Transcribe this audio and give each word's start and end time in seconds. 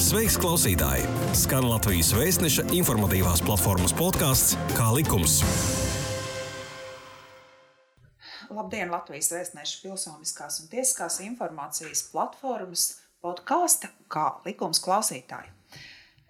Sveiks, 0.00 0.38
klausītāji! 0.40 1.02
Skan 1.36 1.66
Latvijas 1.68 2.14
vēstneša 2.16 2.62
informatīvās 2.72 3.42
platformas 3.44 3.92
podkāsts 3.92 4.54
Kā 4.72 4.86
likums. 4.96 5.34
Labdien, 8.48 8.88
Latvijas 8.88 9.28
vēstneša 9.34 9.82
pilsoniskās 9.82 10.56
un 10.62 10.70
tiesiskās 10.72 11.18
informācijas 11.26 12.06
platformas 12.14 12.86
podkāsta 13.20 13.90
Kā 14.08 14.24
likums 14.46 14.80
klausītāji. 14.80 15.52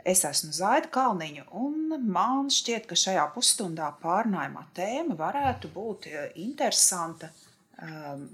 Es 0.03 0.25
esmu 0.27 0.51
Zaida 0.57 0.91
Kalniņa, 0.91 1.47
un 1.63 1.95
man 2.11 2.51
šķiet, 2.51 2.91
ka 2.91 2.99
šajā 2.99 3.29
pusstundā 3.37 3.93
pārnājumā 4.03 4.67
tēma 4.75 5.15
varētu 5.23 5.71
būt 5.77 6.11
eh, 6.11 6.27
interesanta 6.43 7.31
um, 7.79 8.27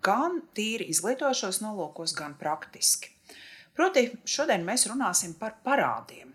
gan 0.00 0.40
tīri 0.56 0.88
izglītošos 0.88 1.60
nolūkos, 1.66 2.16
gan 2.16 2.40
praktiski. 2.40 3.17
Proti, 3.78 4.08
šodien 4.26 4.66
mēs 4.66 4.88
runāsim 4.90 5.36
par 5.38 5.54
parādiem. 5.64 6.34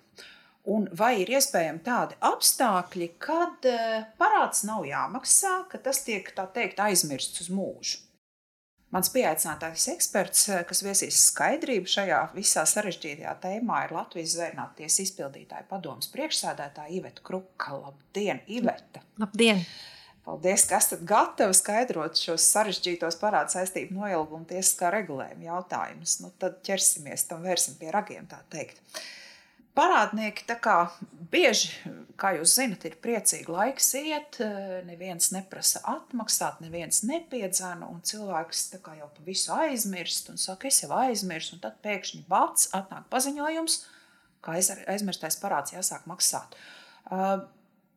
Un 0.73 0.85
vai 0.95 1.17
ir 1.19 1.33
iespējami 1.35 1.83
tādi 1.83 2.15
apstākļi, 2.23 3.09
kad 3.19 3.67
uh, 3.67 4.05
parāds 4.19 4.63
nav 4.63 4.85
jāmaksā, 4.87 5.57
ka 5.67 5.81
tas 5.83 5.99
tiek 6.05 6.29
tā 6.37 6.47
teikt 6.55 6.79
aizmirsts 6.79 7.43
uz 7.43 7.51
mūžu? 7.51 7.99
Mans 8.93 9.09
pieaicinātais 9.09 9.87
eksperts, 9.89 10.43
eh, 10.53 10.59
kas 10.69 10.83
viesīs 10.85 11.17
skaidrību 11.31 11.89
šajā 11.89 12.19
visā 12.35 12.61
sarežģītajā 12.69 13.31
tēmā, 13.41 13.79
ir 13.87 13.95
Latvijas 13.95 14.35
zvērnāties 14.35 14.99
izpildītāja 15.07 15.65
padomas 15.71 16.11
priekšsēdētāja 16.13 16.93
Iveta 16.99 17.25
Kruka. 17.25 17.73
Labdien, 17.79 18.43
Iveta! 18.53 19.01
Labdien! 19.17 19.65
Paldies, 20.23 20.63
ka 20.69 20.77
esat 20.79 21.01
gatavi 21.07 21.55
skaidrot 21.57 22.15
šos 22.15 22.45
sarežģītos 22.53 23.17
parādu 23.19 23.57
saistību 23.57 23.97
noilgumu 23.97 24.47
tiesiskā 24.47 24.93
regulējuma 24.93 25.49
jautājumus. 25.49 26.21
Nu, 26.23 26.31
tad 26.39 26.61
ķersimies 26.63 27.27
tam, 27.27 27.43
vērsim 27.43 27.75
pie 27.79 27.89
ragiem, 27.91 28.29
tā 28.31 28.39
teikt. 28.53 28.79
Parādnieki 29.75 30.45
tā 30.47 30.55
kā 30.61 30.75
bieži, 31.33 31.73
kā 32.21 32.35
jūs 32.37 32.53
zinat, 32.59 32.85
ir 32.85 32.95
priecīgi 33.03 33.49
laiks 33.51 33.87
iet, 33.97 34.37
neviens 34.85 35.31
neprasa 35.33 35.81
atmaksāt, 35.89 36.61
neviens 36.61 37.01
nepiedzēna, 37.09 37.89
un 37.89 38.03
cilvēks 38.05 38.67
tā 38.75 38.79
kā 38.85 38.93
jau 38.99 39.09
pa 39.15 39.25
visu 39.25 39.49
aizmirst 39.57 40.29
un 40.29 40.37
saka, 40.39 40.69
es 40.69 40.83
jau 40.85 40.91
aizmirsu, 41.01 41.57
un 41.57 41.63
tad 41.65 41.81
pēkšņi 41.83 42.21
bats 42.29 42.69
atnāk 42.77 43.09
paziņojums, 43.11 43.79
ka 44.45 44.55
aizmirstais 44.93 45.39
parāds 45.41 45.73
jāsāk 45.73 46.05
maksāt. 46.07 46.55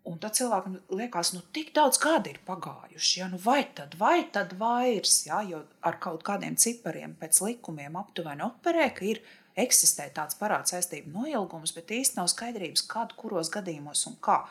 Un 0.06 0.20
tad 0.22 0.36
cilvēkam 0.38 0.76
liekas, 0.94 1.32
nu, 1.34 1.40
tik 1.54 1.72
daudz 1.74 1.98
gadi 1.98 2.30
ir 2.30 2.38
pagājuši. 2.46 3.20
Ja? 3.20 3.26
Nu, 3.32 3.40
vai 3.42 3.64
tad, 3.74 3.96
vai 3.98 4.28
tad 4.32 4.54
vairs, 4.60 5.24
ja? 5.26 5.40
jo 5.42 5.64
ar 5.82 5.98
kaut 6.02 6.22
kādiem 6.26 6.54
cipariem 6.62 7.16
pēc 7.18 7.40
likumiem 7.42 7.98
aptuveni 7.98 8.46
operē, 8.46 8.92
ka 8.94 9.06
ir 9.08 9.22
eksistē 9.58 10.06
tāds 10.14 10.38
parāds 10.38 10.74
saistību 10.74 11.10
noilgums, 11.14 11.72
bet 11.74 11.90
īsti 11.96 12.20
nav 12.20 12.30
skaidrības, 12.30 12.84
kad, 12.90 13.16
kuros 13.18 13.50
gadījumos 13.54 14.04
un 14.10 14.18
kā. 14.22 14.44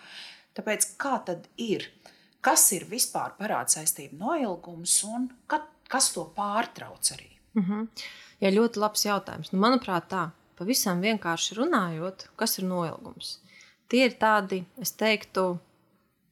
Tāpēc 0.58 0.90
kā 1.02 1.16
tad 1.28 1.48
ir? 1.62 1.88
Kas 2.46 2.68
ir 2.76 2.86
vispār 2.90 3.34
parāds 3.40 3.78
saistību 3.78 4.20
noilgums 4.20 5.00
un 5.08 5.30
kad, 5.50 5.66
kas 5.90 6.12
to 6.14 6.28
pārtrauc 6.36 7.14
arī? 7.16 7.32
Mm 7.56 7.64
-hmm. 7.64 7.88
Jā, 8.42 8.52
ļoti 8.52 8.80
labs 8.80 9.06
jautājums. 9.06 9.52
Nu, 9.52 9.60
manuprāt, 9.60 10.10
tā 10.12 10.30
pavisam 10.60 11.02
vienkārši 11.02 11.56
runājot, 11.56 12.28
kas 12.36 12.60
ir 12.60 12.66
noilgums. 12.66 13.40
Tie 13.92 14.06
ir 14.08 14.16
tādi, 14.22 14.64
es 14.82 14.92
teiktu, 14.98 15.56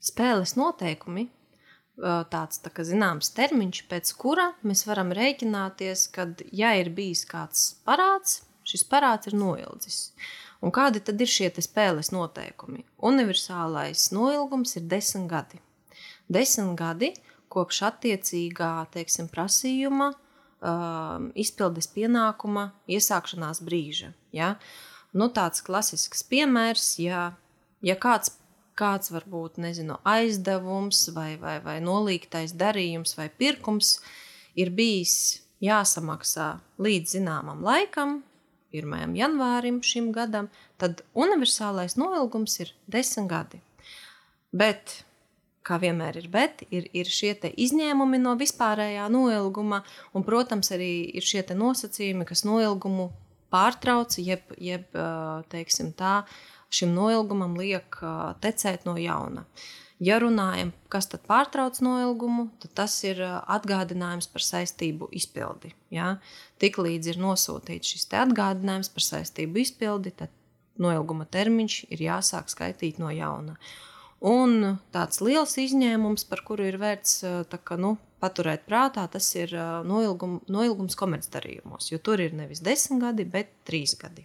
spēles 0.03 0.55
noteikumi, 0.59 1.27
tāds 2.33 2.61
tā 2.63 2.71
kā, 2.73 2.85
zināms 2.87 3.29
termiņš, 3.37 3.83
pēc 3.89 4.13
kura 4.17 4.49
mēs 4.65 4.85
varam 4.89 5.13
rēķināties, 5.13 6.07
kad, 6.15 6.41
ja 6.51 6.73
ir 6.79 6.89
bijis 6.95 7.25
kāds 7.29 7.67
parāds, 7.85 8.41
šis 8.65 8.85
parāds 8.89 9.29
ir 9.29 9.37
noildzis. 9.37 9.99
Un 10.63 10.71
kādi 10.71 11.03
tad 11.03 11.19
ir 11.21 11.27
šie 11.27 11.51
spēles 11.61 12.13
noteikumi? 12.15 12.85
Universālais 13.03 14.09
noilgums 14.15 14.77
ir 14.79 14.87
desmit 14.87 15.27
gadi. 15.29 15.59
Desmit 16.31 16.77
gadi 16.79 17.11
kopš 17.53 17.83
attiecīgā 17.89 18.71
teiksim, 18.95 19.27
prasījuma, 19.29 20.13
uh, 20.63 21.27
izpildes 21.37 21.89
pienākuma 21.93 22.71
iesākšanās 22.89 23.61
brīža. 23.61 24.13
Ja? 24.33 24.55
Nu, 25.13 25.29
tāds 25.29 25.61
klasisks 25.61 26.23
piemērs, 26.25 26.87
ja, 27.03 27.33
ja 27.83 27.95
kāds, 27.99 28.33
kāds 28.79 29.11
varbūt 29.13 29.59
nezinu, 29.61 29.99
aizdevums 30.07 31.05
vai, 31.15 31.35
vai, 31.41 31.59
vai 31.63 31.77
nolīgtais 31.83 32.55
darījums 32.57 33.17
vai 33.19 33.29
pirkums 33.29 33.97
ir 34.57 34.73
bijis 34.73 35.43
jāsamaksā 35.63 36.55
līdz 36.81 37.17
zināmam 37.17 37.63
laikam, 37.63 38.21
1. 38.73 39.13
janvārim 39.13 39.81
šim 39.85 40.09
gadam, 40.15 40.49
tad 40.81 41.03
universālais 41.13 41.93
noilgums 41.99 42.57
ir 42.63 42.73
10 42.91 43.29
gadi. 43.29 43.59
Bet, 44.53 45.03
kā 45.65 45.77
vienmēr 45.81 46.17
ir, 46.23 46.29
bet, 46.33 46.63
ir, 46.73 46.87
ir 46.93 47.09
šie 47.09 47.35
izņēmumi 47.53 48.19
no 48.21 48.33
vispārējā 48.39 49.05
noilguma, 49.13 49.83
un, 50.13 50.25
protams, 50.25 50.73
arī 50.73 50.91
ir 51.13 51.25
šie 51.25 51.45
nosacījumi, 51.53 52.25
kas 52.29 52.43
noilgumu 52.49 53.11
pārtrauc, 53.53 54.17
jeb, 54.17 54.41
jeb 54.57 54.89
teiksim 55.53 55.93
tā, 55.97 56.23
šim 56.73 56.93
noilgumam 56.95 57.55
liek 57.59 57.99
tecēt 58.43 58.87
no 58.89 58.97
jauna. 58.99 59.45
Ja 60.03 60.17
runājam, 60.19 60.73
kas 60.91 61.07
tad 61.07 61.21
pārtrauc 61.29 61.77
noilgumu, 61.85 62.49
tad 62.59 62.73
tas 62.81 62.95
ir 63.05 63.21
atgādinājums 63.23 64.27
par 64.33 64.43
saistību 64.43 65.07
izpildi. 65.15 65.71
Ja? 65.93 66.17
Tiklīdz 66.59 67.13
ir 67.13 67.19
nosūtīts 67.21 67.93
šis 67.93 68.09
atgādinājums 68.23 68.89
par 68.91 69.05
saistību 69.05 69.61
izpildi, 69.63 70.11
tad 70.23 70.33
noilguma 70.81 71.27
termiņš 71.29 71.77
ir 71.93 72.03
jāsāk 72.09 72.51
skaitīt 72.51 72.99
no 72.99 73.13
jauna. 73.13 73.55
Un 74.23 74.79
tāds 74.95 75.19
liels 75.23 75.55
izņēmums, 75.59 76.25
par 76.27 76.43
kuru 76.47 76.67
ir 76.67 76.79
vērts 76.81 77.21
kā, 77.53 77.77
nu, 77.79 77.95
paturēt 78.23 78.63
prātā, 78.67 79.05
tas 79.11 79.27
ir 79.35 79.51
noilgum, 79.87 80.39
noilgums 80.51 80.95
komercdarījumos, 80.99 81.91
jo 81.91 81.99
tur 81.99 82.23
ir 82.23 82.35
nevis 82.35 82.63
desmit 82.63 83.03
gadi, 83.03 83.27
bet 83.27 83.51
trīs 83.67 83.97
gadi. 83.99 84.23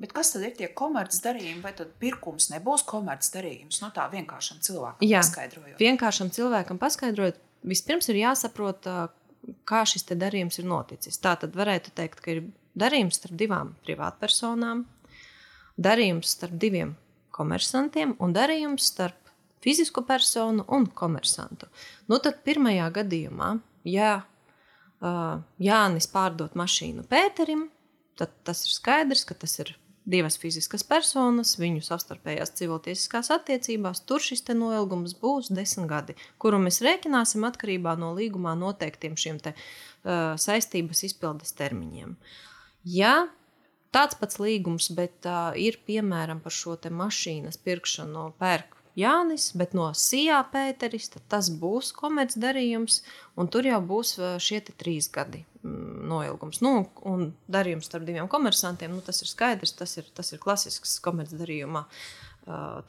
Bet 0.00 0.14
kas 0.16 0.32
tad 0.32 0.46
ir 0.46 0.54
tie 0.56 0.68
komercdarījumi, 0.72 1.60
vai 1.60 1.74
tad 1.76 1.92
pirkums 2.00 2.48
nebūs 2.54 2.86
komercdarījums? 2.88 3.82
No 3.82 3.90
nu, 3.90 3.94
tā 3.96 4.06
vienkāršam 4.12 4.62
cilvēkam 4.64 5.04
Jā, 5.04 5.20
paskaidrojot. 5.20 5.76
Vienkāršam 5.80 6.30
cilvēkam 6.32 6.80
paskaidrojot, 6.80 7.40
vispirms 7.68 8.08
ir 8.08 8.22
jāsaprot, 8.22 8.88
kā 9.68 9.82
šis 9.88 10.08
darījums 10.14 10.56
ir 10.60 10.68
noticis. 10.70 11.20
Tā 11.20 11.34
tad 11.42 11.56
varētu 11.56 11.92
teikt, 11.96 12.22
ka 12.24 12.32
ir 12.32 12.46
darījums 12.80 13.20
starp 13.20 13.36
divām 13.40 13.74
privātpersonām, 13.84 14.86
darījums 15.76 16.32
starp 16.36 16.56
diviem 16.60 16.94
komersantiem 17.36 18.16
un 18.20 18.32
darījums 18.36 18.88
starp 18.92 19.30
fizisku 19.60 20.04
personu 20.08 20.64
un 20.72 20.86
komersantu. 20.86 21.68
Nu, 22.08 22.18
tad 22.24 22.40
pirmajā 22.46 22.88
gadījumā, 23.00 23.52
ja 23.84 24.14
uh, 24.24 25.44
Jānis 25.60 26.08
pārdot 26.12 26.56
mašīnu 26.56 27.04
Pēterim, 27.10 27.68
tad 28.16 28.32
tas 28.44 28.64
ir 28.64 28.74
skaidrs, 28.74 29.26
ka 29.28 29.36
tas 29.36 29.58
ir 29.60 29.74
divas 30.10 30.36
fiziskas 30.40 30.84
personas, 30.86 31.54
viņu 31.60 31.84
savstarpējās 31.86 32.54
civiltiesiskās 32.58 33.30
attiecībās, 33.34 34.02
tur 34.08 34.22
šis 34.24 34.44
noilgums 34.54 35.14
būs 35.20 35.52
desmit 35.54 35.88
gadi, 35.90 36.16
kuru 36.38 36.60
mēs 36.62 36.82
rēķināsim 36.84 37.46
atkarībā 37.48 37.96
no 38.00 38.12
līgumā 38.16 38.56
noteiktiem 38.58 39.16
šiem 39.16 39.38
te, 39.42 39.54
uh, 39.54 40.34
saistības 40.40 41.04
izpildes 41.10 41.54
termiņiem. 41.58 42.16
Ja 42.84 43.14
tāds 43.94 44.18
pats 44.18 44.40
līgums, 44.42 44.90
bet 44.96 45.26
uh, 45.28 45.52
ir 45.54 45.80
piemēram 45.86 46.42
par 46.42 46.54
šo 46.54 46.76
mašīnas 46.90 47.60
pirkšanu 47.64 48.30
pērk 48.40 48.79
Jānis, 48.98 49.50
bet 49.58 49.74
no 49.76 49.90
Sijā 49.96 50.40
Pēteris, 50.52 51.10
tad 51.14 51.26
tas 51.30 51.50
būs 51.62 51.92
komercdarījums, 51.96 53.00
un 53.38 53.50
tur 53.52 53.68
jau 53.68 53.78
būs 53.86 54.16
šie 54.42 54.60
trīs 54.70 55.10
gadi 55.12 55.44
mm, 55.62 56.06
noilgums. 56.10 56.62
Nu, 56.64 56.88
un 57.06 57.30
darījums 57.50 57.90
starp 57.90 58.08
diviem 58.08 58.30
komersantiem, 58.30 58.94
nu, 58.96 59.04
tas 59.06 59.22
ir 59.22 59.30
skaidrs, 59.30 59.76
tas 59.78 59.96
ir, 60.00 60.08
tas 60.16 60.32
ir 60.34 60.42
klasisks 60.42 60.98
komercdarījuma 61.04 61.86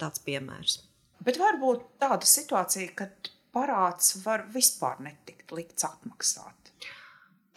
tāds 0.01 0.23
piemērs. 0.25 0.79
Bet 1.21 1.37
varbūt 1.37 1.83
tāda 2.01 2.25
situācija, 2.25 2.95
kad 2.97 3.29
parāds 3.53 4.15
var 4.23 4.47
vispār 4.53 5.01
netikt 5.05 5.53
likts 5.53 5.85
atmaksāt. 5.85 6.71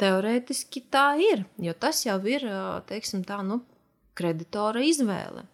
Teorētiski 0.01 0.83
tā 0.93 1.15
ir, 1.23 1.45
jo 1.63 1.73
tas 1.79 2.03
jau 2.05 2.19
ir 2.29 2.45
teiksim, 2.89 3.23
tā, 3.25 3.39
nu, 3.47 3.61
kreditora 4.19 4.83
izvēle. 4.85 5.47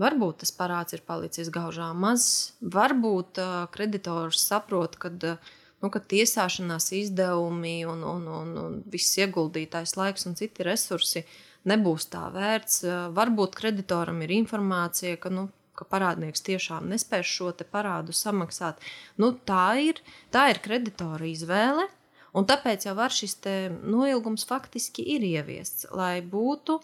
Varbūt 0.00 0.40
tas 0.42 0.50
parāds 0.50 0.96
ir 0.96 1.04
palicis 1.06 1.52
gaužām 1.54 2.00
mazs, 2.02 2.54
varbūt 2.58 3.38
uh, 3.38 3.52
kreditors 3.70 4.42
saprot, 4.42 4.96
ka 4.98 5.12
uh, 5.14 5.52
nu, 5.84 5.90
tiesāšanās 6.14 6.90
izdevumi 6.98 7.84
un, 7.86 8.02
un, 8.02 8.26
un, 8.40 8.54
un 8.58 8.78
viss 8.90 9.20
ieguldītais 9.22 9.94
laiks 9.94 10.26
un 10.26 10.34
citi 10.40 10.66
resursi 10.66 11.22
nebūs 11.70 12.08
tā 12.10 12.26
vērts. 12.34 12.80
Uh, 12.82 13.06
varbūt 13.14 13.54
kreditoram 13.60 14.18
ir 14.26 14.34
informācija, 14.34 15.14
ka, 15.22 15.30
nu, 15.30 15.46
ka 15.78 15.86
parādnieks 15.86 16.42
tiešām 16.42 16.90
nespēs 16.90 17.30
šo 17.30 17.54
parādu 17.70 18.10
samaksāt. 18.10 18.82
Nu, 19.14 19.30
tā, 19.46 19.78
ir, 19.78 20.02
tā 20.34 20.48
ir 20.50 20.62
kreditora 20.64 21.30
izvēle, 21.30 21.86
un 22.34 22.50
tāpēc 22.50 22.88
jau 22.88 22.98
var 22.98 23.14
šis 23.14 23.38
noilgums 23.78 24.42
faktiski 24.42 25.06
ir 25.14 25.22
ieviests, 25.22 25.86
lai 25.94 26.18
būtu 26.18 26.80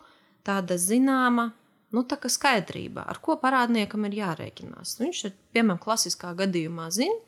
tāda 0.47 0.79
zināma 0.79 1.51
nu, 1.95 2.05
tā 2.07 2.19
skaidrība, 2.31 3.05
ar 3.09 3.21
ko 3.23 3.37
parādniekam 3.41 4.07
ir 4.09 4.19
jārēķinās. 4.21 4.99
Viņš 5.03 5.23
ir, 5.29 5.37
piemēram, 5.55 5.81
klasiskā 5.83 6.33
gadījumā 6.39 6.91
zina, 6.95 7.19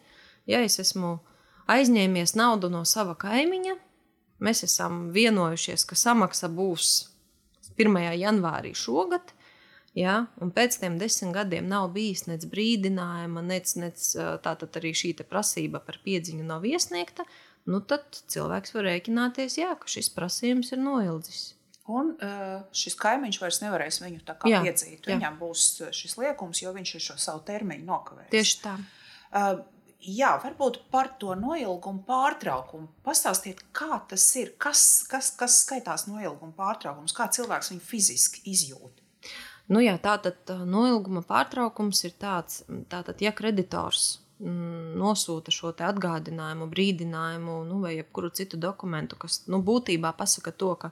ja 0.47 0.63
es 0.65 0.79
esmu 0.83 1.19
aizņēmies 1.71 2.37
naudu 2.39 2.71
no 2.73 2.85
sava 2.89 3.15
kaimiņa, 3.19 3.77
mēs 4.43 4.65
esam 4.67 5.09
vienojušies, 5.15 5.87
ka 5.87 5.99
samaksa 5.99 6.51
būs 6.53 6.91
1. 7.79 8.03
janvārī 8.19 8.75
šogad. 8.77 9.35
Ja, 9.93 10.23
un 10.41 10.49
pēc 10.57 10.79
tam 10.81 10.95
desmit 10.97 11.35
gadiem 11.37 11.67
nav 11.69 11.91
bijis 11.93 12.25
nec 12.25 12.47
brīdinājuma, 12.49 13.43
nec, 13.45 13.75
nec 13.77 14.07
tātad 14.41 14.79
arī 14.81 14.95
šī 14.97 15.11
prasība 15.29 15.83
par 15.85 15.99
piedziņu 16.01 16.47
nav 16.49 16.65
iesniegta. 16.65 17.27
Nu, 17.69 17.83
tad 17.85 18.17
cilvēks 18.33 18.73
var 18.73 18.89
rēķināties, 18.89 19.59
jā, 19.61 19.75
ka 19.77 19.93
šis 19.93 20.09
prasījums 20.17 20.73
ir 20.73 20.81
noildzis. 20.81 21.43
Un 21.93 22.15
uh, 22.15 22.63
šis 22.77 22.97
kaimiņš 23.01 23.39
vairs 23.43 23.61
nevarēs 23.65 24.01
viņu 24.05 24.23
tā 24.29 24.37
kā 24.41 24.51
jā, 24.51 24.63
piedzīt. 24.65 25.05
Viņam 25.11 25.29
jā. 25.29 25.37
būs 25.41 25.67
šis 25.99 26.17
liekums, 26.21 26.63
jo 26.65 26.73
viņš 26.77 26.97
ir 26.97 27.05
šo 27.11 27.19
savu 27.21 27.45
termiņu 27.49 27.89
nokavējis. 27.89 28.33
Tieši 28.33 28.59
tā. 28.63 28.77
Uh, 29.33 29.63
jā, 30.03 30.33
varbūt 30.43 30.83
par 30.93 31.13
to 31.21 31.37
noilgumu 31.39 32.03
pārtraukumu. 32.07 32.91
Pastāstiet, 33.07 33.63
kā 33.77 34.01
tas 34.09 34.25
ir, 34.41 34.55
kas, 34.63 35.05
kas, 35.11 35.33
kas 35.39 35.63
skaitās 35.67 36.09
noilguma 36.11 36.55
pārtraukums, 36.57 37.15
kā 37.17 37.29
cilvēks 37.33 37.73
viņu 37.75 37.87
fiziski 37.87 38.45
izjūt. 38.53 39.01
Nu 39.73 39.81
jā, 39.81 39.95
tātad 40.03 40.51
noilguma 40.69 41.23
pārtraukums 41.25 42.03
ir 42.09 42.17
tāds, 42.21 42.63
tātad, 42.91 43.23
ja 43.23 43.33
kreditors 43.37 44.19
nosūta 44.43 45.53
šo 45.55 45.71
atgādinājumu, 45.71 46.67
brīdinājumu, 46.71 47.61
nu, 47.69 47.79
vai 47.85 47.95
jebkuru 47.95 48.33
citu 48.35 48.59
dokumentu, 48.59 49.17
kas 49.17 49.45
nu, 49.47 49.63
būtībā 49.63 50.11
pasaka 50.19 50.51
to, 50.51 50.75
ka 50.75 50.91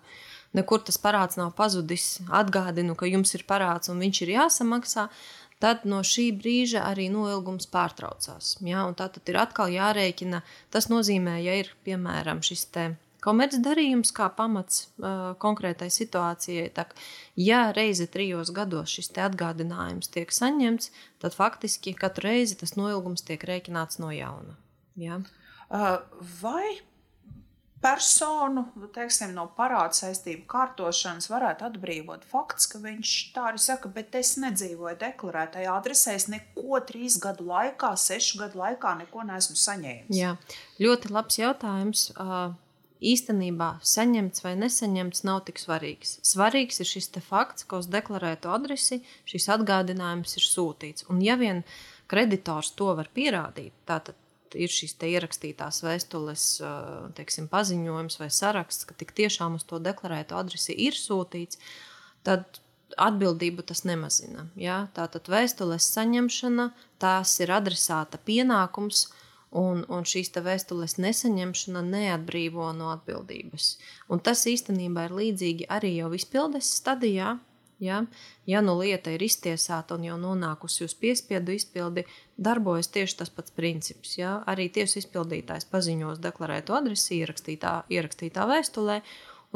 nekur 0.57 0.83
tas 0.87 0.99
parāds 1.01 1.39
nav 1.41 1.53
pazudis. 1.59 2.19
Atgādinu, 2.29 2.97
ka 2.99 3.09
jums 3.11 3.35
ir 3.39 3.47
parāds 3.49 3.93
un 3.93 4.03
viņš 4.03 4.23
ir 4.27 4.35
jāsamaksā. 4.39 5.09
Tad 5.61 5.85
no 5.85 6.01
šī 6.07 6.31
brīža 6.33 6.87
arī 6.89 7.11
noilgums 7.13 7.69
pārtraucās. 7.69 8.55
Ja? 8.65 8.87
Tā 8.97 9.11
tad 9.13 9.29
ir 9.29 9.37
atkal 9.43 9.69
jārēķina. 9.75 10.41
Tas 10.73 10.89
nozīmē, 10.89 11.37
ja 11.45 11.59
ir 11.61 11.75
piemēram 11.85 12.41
šis 12.47 12.65
komercdarījums 13.25 14.15
kā 14.17 14.31
pamats 14.37 14.87
uh, 14.87 15.33
konkrētai 15.43 15.91
situācijai. 15.93 16.71
Tā, 16.73 16.87
ja 17.37 17.67
reizi 17.77 18.09
trijos 18.11 18.53
gados 18.57 18.95
šis 18.97 19.13
atgādinājums 19.21 20.09
tiek 20.13 20.33
saņemts, 20.33 20.91
tad 21.21 21.37
faktiski 21.37 21.95
katru 21.99 22.31
reizi 22.31 22.57
tas 22.61 22.77
noilgums 22.81 23.25
tiek 23.27 23.45
rēķināts 23.45 24.01
no 24.01 24.13
jauna. 24.15 24.57
Ja? 24.97 25.21
Uh, 25.69 26.01
vai 26.41 26.81
personu 27.81 28.65
nu, 28.77 28.89
teiksim, 28.93 29.33
no 29.37 29.47
parāda 29.57 29.97
saistību 29.97 30.45
kārtošanas 30.51 31.31
varētu 31.33 31.67
atbrīvot 31.71 32.27
fakts, 32.29 32.69
ka 32.71 32.81
viņš 32.83 33.13
tā 33.35 33.47
arī 33.51 33.63
saka, 33.63 33.91
bet 33.95 34.17
es 34.21 34.35
nedzīvoju 34.43 34.99
deklarētajā 35.01 35.77
adresē, 35.81 36.17
es 36.19 36.29
neko 36.33 36.83
trīs 36.89 37.17
gadu 37.23 37.49
laikā, 37.49 37.95
sešu 37.97 38.43
gadu 38.43 38.61
laikā 38.61 38.97
neko 39.05 39.25
neesmu 39.31 39.57
saņēmis. 39.61 40.13
Jā, 40.17 40.35
ļoti 40.83 41.15
labs 41.15 41.41
jautājums. 41.41 42.11
Īstenībā 43.01 43.71
saņemts 43.81 44.43
vai 44.45 44.51
nesaņemts 44.61 45.23
nav 45.25 45.39
tik 45.47 45.57
svarīgs. 45.63 46.19
Svarīgs 46.21 46.83
ir 46.85 46.89
šis 46.91 47.09
fakts, 47.25 47.65
ka 47.65 47.81
uz 47.81 47.89
deklarēto 47.89 48.53
adresi 48.53 49.01
šis 49.25 49.49
atgādinājums 49.57 50.37
ir 50.37 50.45
sūtīts. 50.45 51.07
Un 51.09 51.25
ja 51.25 51.39
vien 51.41 51.65
kreditors 52.13 52.75
to 52.77 52.93
var 52.99 53.09
pierādīt, 53.15 53.73
tātad 53.89 54.20
ir 54.59 54.73
šīs 54.73 54.97
ierakstītās 55.07 55.83
vēstules 55.85 56.47
teiksim, 57.19 57.47
paziņojums 57.53 58.19
vai 58.21 58.31
saraksts, 58.35 58.89
ka 58.89 58.97
tik 58.99 59.15
tiešām 59.17 59.59
uz 59.59 59.67
to 59.69 59.79
deklarēto 59.83 60.39
adresi 60.39 60.75
ir 60.75 60.99
sūtīts, 60.99 61.61
tad 62.27 62.61
atbildību 62.99 63.65
tas 63.67 63.85
nemazina. 63.87 64.49
Ja? 64.59 64.89
Tātad 64.97 65.31
vēstules 65.31 65.87
saņemšana, 65.95 66.71
tās 67.03 67.37
ir 67.43 67.53
adresāta 67.55 68.19
pienākums, 68.19 69.09
un, 69.51 69.85
un 69.91 70.07
šīs 70.07 70.33
vēstules 70.35 70.97
nesaņemšana 71.03 71.83
neatbrīvo 71.87 72.71
no 72.77 72.91
atbildības. 72.95 73.77
Un 74.09 74.23
tas 74.23 74.47
īstenībā 74.47 75.09
ir 75.09 75.17
līdzīgi 75.21 75.71
arī 75.71 75.97
jau 75.99 76.13
izpildes 76.15 76.71
stadijā. 76.81 77.37
Ja, 77.81 78.03
ja 78.45 78.61
nu 78.61 78.75
lieta 78.77 79.09
ir 79.15 79.23
iztiesāta 79.25 79.97
un 79.97 80.03
jau 80.05 80.19
nonākusi 80.21 80.85
uz 80.85 80.93
piespiedu 81.01 81.55
izpildi, 81.57 82.05
darbojas 82.37 82.91
tieši 82.93 83.17
tas 83.23 83.31
pats 83.33 83.55
princips. 83.57 84.19
Ja. 84.19 84.35
Arī 84.53 84.69
tiesas 84.69 85.01
izpildītājs 85.01 85.65
paziņos 85.73 86.21
deklarēto 86.21 86.77
adresi 86.77 87.23
ierakstītā, 87.23 87.73
ierakstītā 87.89 88.45
vēstulē, 88.51 88.99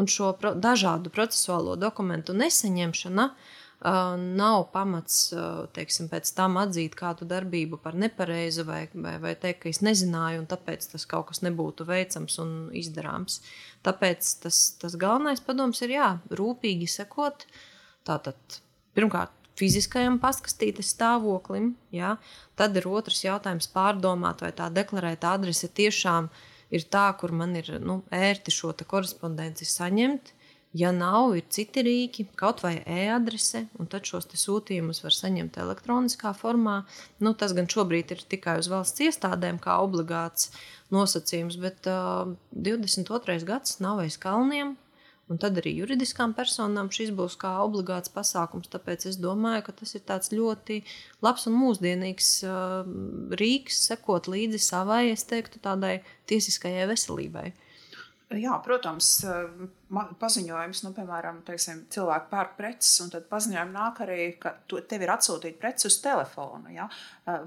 un 0.00 0.09
šo 0.09 0.31
pro, 0.41 0.55
dažādu 0.56 1.12
procesuālo 1.12 1.75
dokumentu 1.76 2.32
nesaņemšana 2.32 3.26
uh, 3.29 4.17
nav 4.17 4.70
pamats 4.73 5.19
uh, 5.37 5.69
teiksim, 5.77 6.09
pēc 6.09 6.32
tam 6.41 6.56
atzīt 6.62 6.97
kādu 6.97 7.29
darbību 7.29 7.82
par 7.85 8.00
nepareizu 8.06 8.65
vai, 8.70 8.87
vai, 8.94 9.19
vai 9.20 9.35
teikt, 9.37 9.67
ka 9.67 9.70
es 9.75 9.82
nezināju, 9.85 10.47
un 10.47 10.49
tāpēc 10.49 10.88
tas 10.94 11.05
kaut 11.12 11.29
kas 11.29 11.44
nebūtu 11.44 11.85
veicams 11.93 12.41
un 12.41 12.56
izdarāms. 12.73 13.43
Tāpēc 13.85 14.32
tas, 14.49 14.65
tas 14.81 14.97
galvenais 14.97 15.44
padoms 15.44 15.85
ir 15.85 15.97
jā, 15.99 16.11
rūpīgi 16.32 16.88
sekot 16.97 17.44
uh, 17.44 17.62
Tātad, 18.05 18.61
pirmkārt, 18.97 19.33
fiziskajam 19.59 20.19
paskatītas 20.23 20.93
stāvoklim, 20.95 21.73
ja? 21.95 22.17
tad 22.59 22.77
ir 22.77 22.89
otrs 22.91 23.23
jautājums 23.25 23.71
pārdomāt, 23.73 24.43
vai 24.45 24.53
tā 24.56 24.71
deklarēta 24.73 25.35
adrese 25.39 25.71
tiešām 25.71 26.29
ir 26.75 26.87
tā, 26.91 27.06
kur 27.21 27.33
man 27.33 27.55
ir 27.56 27.77
nu, 27.81 28.03
ērti 28.12 28.55
šo 28.55 28.75
korespondenci 28.87 29.69
saņemt. 29.69 30.35
Ja 30.75 30.91
nav, 30.91 31.37
ir 31.39 31.45
citi 31.55 31.85
rīki, 31.87 32.25
kaut 32.35 32.65
vai 32.65 32.81
e-adrese, 32.83 33.69
un 33.79 33.87
tad 33.87 34.09
šos 34.11 34.27
sūtījumus 34.27 35.05
var 35.05 35.15
saņemt 35.15 35.61
elektroniskā 35.62 36.33
formā. 36.35 36.81
Nu, 37.23 37.31
tas 37.39 37.55
gan 37.55 37.71
šobrīd 37.71 38.11
ir 38.11 38.25
tikai 38.27 38.56
uz 38.59 38.67
valsts 38.73 39.05
iestādēm, 39.06 39.61
kā 39.62 39.79
obligāts 39.85 40.51
nosacījums, 40.91 41.61
bet 41.62 41.87
uh, 41.87 42.35
22. 42.51 43.39
gads 43.47 43.79
nav 43.87 44.03
aiz 44.03 44.19
kalniem. 44.19 44.75
Un 45.32 45.38
tad 45.41 45.56
arī 45.56 45.73
juridiskām 45.79 46.35
personām 46.37 46.91
šis 46.93 47.15
būs 47.17 47.38
kā 47.41 47.55
obligāts 47.65 48.12
pasākums. 48.12 48.69
Tāpēc 48.73 49.06
es 49.09 49.17
domāju, 49.17 49.65
ka 49.65 49.73
tas 49.81 49.97
ir 49.97 50.38
ļoti 50.38 50.82
labs 51.25 51.49
un 51.49 51.56
mūsdienīgs 51.56 52.31
uh, 52.44 52.85
rīks, 53.41 53.87
sekot 53.88 54.29
līdzi 54.29 54.61
savai, 54.61 55.06
es 55.15 55.25
teiktu, 55.31 55.62
tādai 55.65 56.03
tiesiskajai 56.29 56.91
veselībai. 56.93 57.53
Jā, 58.32 58.55
protams, 58.65 59.09
paziņojums, 60.21 60.81
nu, 60.87 60.93
piemēram, 60.97 61.43
teiksim, 61.47 61.85
cilvēki 61.93 62.31
pērk 62.31 62.55
preces, 62.59 62.94
un 63.05 63.12
tad 63.12 63.27
paziņojumi 63.31 63.75
nāk 63.75 64.01
arī, 64.05 64.20
ka 64.41 64.55
tev 64.72 65.05
ir 65.05 65.13
atsūtīta 65.15 65.60
prece 65.60 65.91
uz 65.91 65.98
telefonu. 66.03 66.72
Ja? 66.72 66.89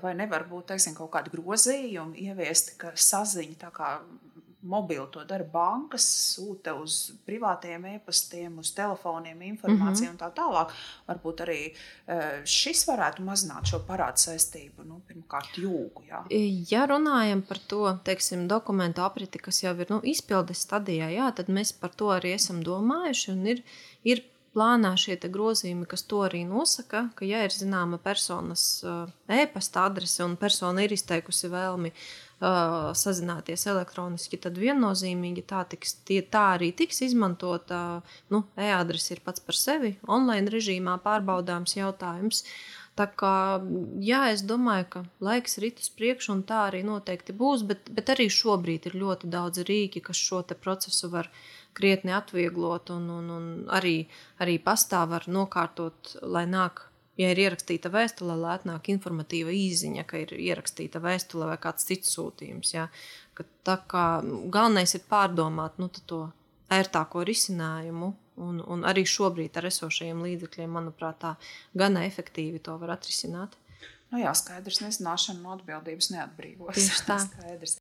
Vai 0.03 0.13
nevar 0.17 0.45
būt 0.49 0.69
teiksim, 0.71 0.95
kaut 0.97 1.11
kādi 1.15 1.33
grozījumi, 1.33 2.27
ieviesti, 2.29 2.77
ka 2.79 2.93
saziņa 2.93 3.57
mobili 4.61 5.05
to 5.11 5.23
dara 5.27 5.45
bankas, 5.53 6.05
sūta 6.33 6.73
uz 6.81 6.97
privātiem 7.27 7.85
e-pastiem, 7.93 8.57
uz 8.59 8.71
telefoniem 8.75 9.41
informāciju 9.51 10.09
mm 10.09 10.17
-hmm. 10.17 10.17
un 10.17 10.17
tā 10.17 10.31
tālāk. 10.39 10.73
Varbūt 11.07 11.43
arī 11.45 11.59
e, 11.67 12.45
šis 12.45 12.87
varētu 12.87 13.25
mazināt 13.25 13.69
šo 13.69 13.79
parādu 13.87 14.17
saistību, 14.17 14.85
nu, 14.85 15.01
pirmkārt, 15.07 15.57
jūgu. 15.57 16.03
Jā. 16.09 16.23
Ja 16.71 16.87
runājam 16.87 17.41
par 17.41 17.57
to 17.67 17.99
teiksim, 18.03 18.47
dokumentu 18.47 19.01
apriti, 19.01 19.39
kas 19.39 19.63
jau 19.63 19.75
ir 19.79 19.85
nu, 19.89 20.01
izpildes 20.03 20.61
stadijā, 20.61 21.09
jā, 21.09 21.31
tad 21.35 21.47
mēs 21.47 21.73
par 21.73 21.89
to 21.89 22.05
arī 22.05 22.33
esam 22.33 22.63
domājuši. 22.63 23.37
Ir, 23.47 23.63
ir 24.03 24.23
plānā 24.57 24.95
šie 24.97 25.19
grozījumi, 25.21 25.85
kas 25.89 26.07
to 26.09 26.23
arī 26.25 26.41
nosaka, 26.49 27.07
ka, 27.15 27.25
ja 27.29 27.43
ir 27.45 27.53
zināma 27.53 27.99
personas 28.01 28.81
e-pasta 29.29 29.85
adrese 29.85 30.25
un 30.25 30.33
persona 30.41 30.81
ir 30.81 30.95
izteikusi 30.95 31.51
vēlmi 31.53 31.91
uh, 31.93 32.89
sazināties 32.97 33.67
elektroniski, 33.69 34.39
tad 34.41 34.57
viennozīmīgi 34.57 35.45
tā, 35.49 35.61
tiks, 35.69 35.99
tie, 36.07 36.21
tā 36.21 36.55
arī 36.55 36.71
tiks 36.73 37.03
izmantota. 37.05 38.01
Nu, 38.33 38.43
e-adrese 38.57 39.15
ir 39.15 39.23
pats 39.25 39.43
par 39.43 39.57
sevi, 39.57 39.95
online 40.07 40.49
režīmā 40.53 40.97
pārbaudāms 41.05 41.77
jautājums. 41.77 42.43
Tā 42.97 43.05
kā, 43.13 43.61
jā, 44.01 44.23
es 44.33 44.41
domāju, 44.41 44.87
ka 44.89 45.03
laiks 45.21 45.59
ir 45.59 45.67
uz 45.69 45.89
priekšu, 45.93 46.31
un 46.33 46.39
tā 46.49 46.63
arī 46.71 46.81
noteikti 46.85 47.35
būs, 47.37 47.61
bet, 47.69 47.91
bet 47.93 48.09
arī 48.09 48.25
šobrīd 48.33 48.89
ir 48.89 48.97
ļoti 48.97 49.29
daudz 49.29 49.61
rīki, 49.69 50.01
kas 50.01 50.17
šo 50.17 50.41
procesu 50.57 51.11
var 51.13 51.29
krietni 51.77 52.13
atvieglot, 52.17 52.91
un, 52.95 53.09
un, 53.19 53.31
un 53.37 53.47
arī, 53.77 53.97
arī 54.43 54.57
pastāv 54.63 55.11
var 55.13 55.27
nokārtot, 55.31 56.17
lai 56.25 56.47
nāk 56.49 56.87
ja 57.17 57.31
ir 57.33 57.41
ierakstīta 57.47 57.91
vēstule, 57.93 58.35
lai 58.37 58.55
atnāk 58.57 58.91
informatīva 58.93 59.53
īziņa, 59.53 60.05
ka 60.07 60.21
ir 60.21 60.33
ierakstīta 60.37 61.01
vēstule 61.03 61.49
vai 61.49 61.57
kāds 61.61 61.87
cits 61.87 62.13
sūtījums. 62.15 62.73
Ja? 62.75 62.87
Ka 63.37 63.45
tā 63.67 63.77
kā 63.89 64.05
galvenais 64.23 64.93
ir 64.97 65.05
pārdomāt 65.09 65.79
nu, 65.81 65.89
to 66.09 66.27
ērtāko 66.73 67.23
risinājumu, 67.27 68.11
un, 68.43 68.61
un 68.61 68.85
arī 68.87 69.05
šobrīd 69.07 69.57
ar 69.57 69.69
esošajiem 69.71 70.21
līdzekļiem, 70.25 70.77
manuprāt, 70.77 71.21
tā 71.23 71.33
gana 71.77 72.05
efektīvi 72.07 72.61
to 72.63 72.77
var 72.81 72.97
atrisināt. 72.97 73.57
Nu 74.11 74.21
jā, 74.21 74.31
skaidrs, 74.37 74.79
nezināšana 74.85 75.41
no 75.41 75.57
atbildības 75.57 76.13
neatbrīvos. 76.13 76.77
Tieši 76.77 77.05
tā. 77.09 77.19
skaidrs. 77.27 77.77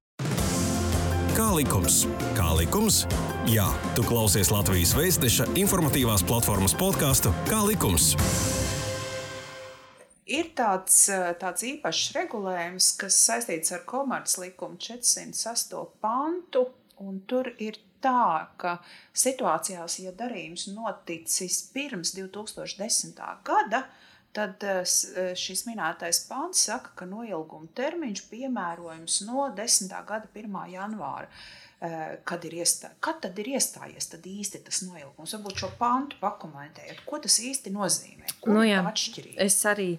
Kā 1.36 1.50
likums? 1.52 2.06
Kā 2.32 2.46
likums? 2.56 3.02
Jā, 3.44 3.66
tu 3.92 4.00
klausies 4.08 4.48
Latvijas 4.48 4.94
Vēstneša 4.96 5.44
informatīvās 5.60 6.22
platformas 6.24 6.72
podkāstu 6.72 7.28
Kā 7.44 7.58
likums? 7.68 8.14
Ir 10.24 10.48
tāds, 10.56 11.02
tāds 11.36 11.66
īpašs 11.68 12.14
regulējums, 12.16 12.88
kas 13.02 13.20
saistīts 13.26 13.74
ar 13.76 13.84
komerclikumu 13.84 14.80
408. 14.80 15.84
pantu, 16.00 16.64
tur 17.28 17.52
ir 17.60 17.82
tā, 18.00 18.48
ka 18.56 18.78
situācijās, 19.12 20.00
ja 20.06 20.16
darījums 20.16 20.70
noticis 20.72 21.66
pirms 21.76 22.16
2010. 22.16 23.20
gada, 23.44 23.84
tad 23.84 24.05
eh, 24.38 24.80
eh, 24.82 25.30
šis 25.38 25.64
minētais 25.68 26.22
pāns 26.28 26.64
saka, 26.68 26.92
ka 26.98 27.08
noilguma 27.08 27.68
termiņš 27.76 28.24
piemērojams 28.30 29.20
no 29.28 29.46
10. 29.56 29.94
gada 30.08 30.28
1. 30.34 30.58
janvāra. 30.72 31.30
Eh, 31.76 32.16
kad 32.24 32.44
ir, 32.48 32.54
iestā... 32.62 32.90
kad 33.04 33.18
tad 33.20 33.36
ir 33.42 33.50
iestājies 33.52 34.08
tad 34.12 34.24
īsti 34.24 34.62
tas 34.64 34.80
noilgums? 34.86 35.34
Varbūt 35.36 35.60
šo 35.60 35.72
pantu 35.80 36.16
pakomentējot, 36.22 37.02
ko 37.08 37.20
tas 37.24 37.36
īsti 37.44 37.72
nozīmē? 37.74 38.36
Kur 38.40 38.56
Nu 38.56 38.64
jā? 38.64 38.80
Es 39.44 39.58
arī 39.68 39.90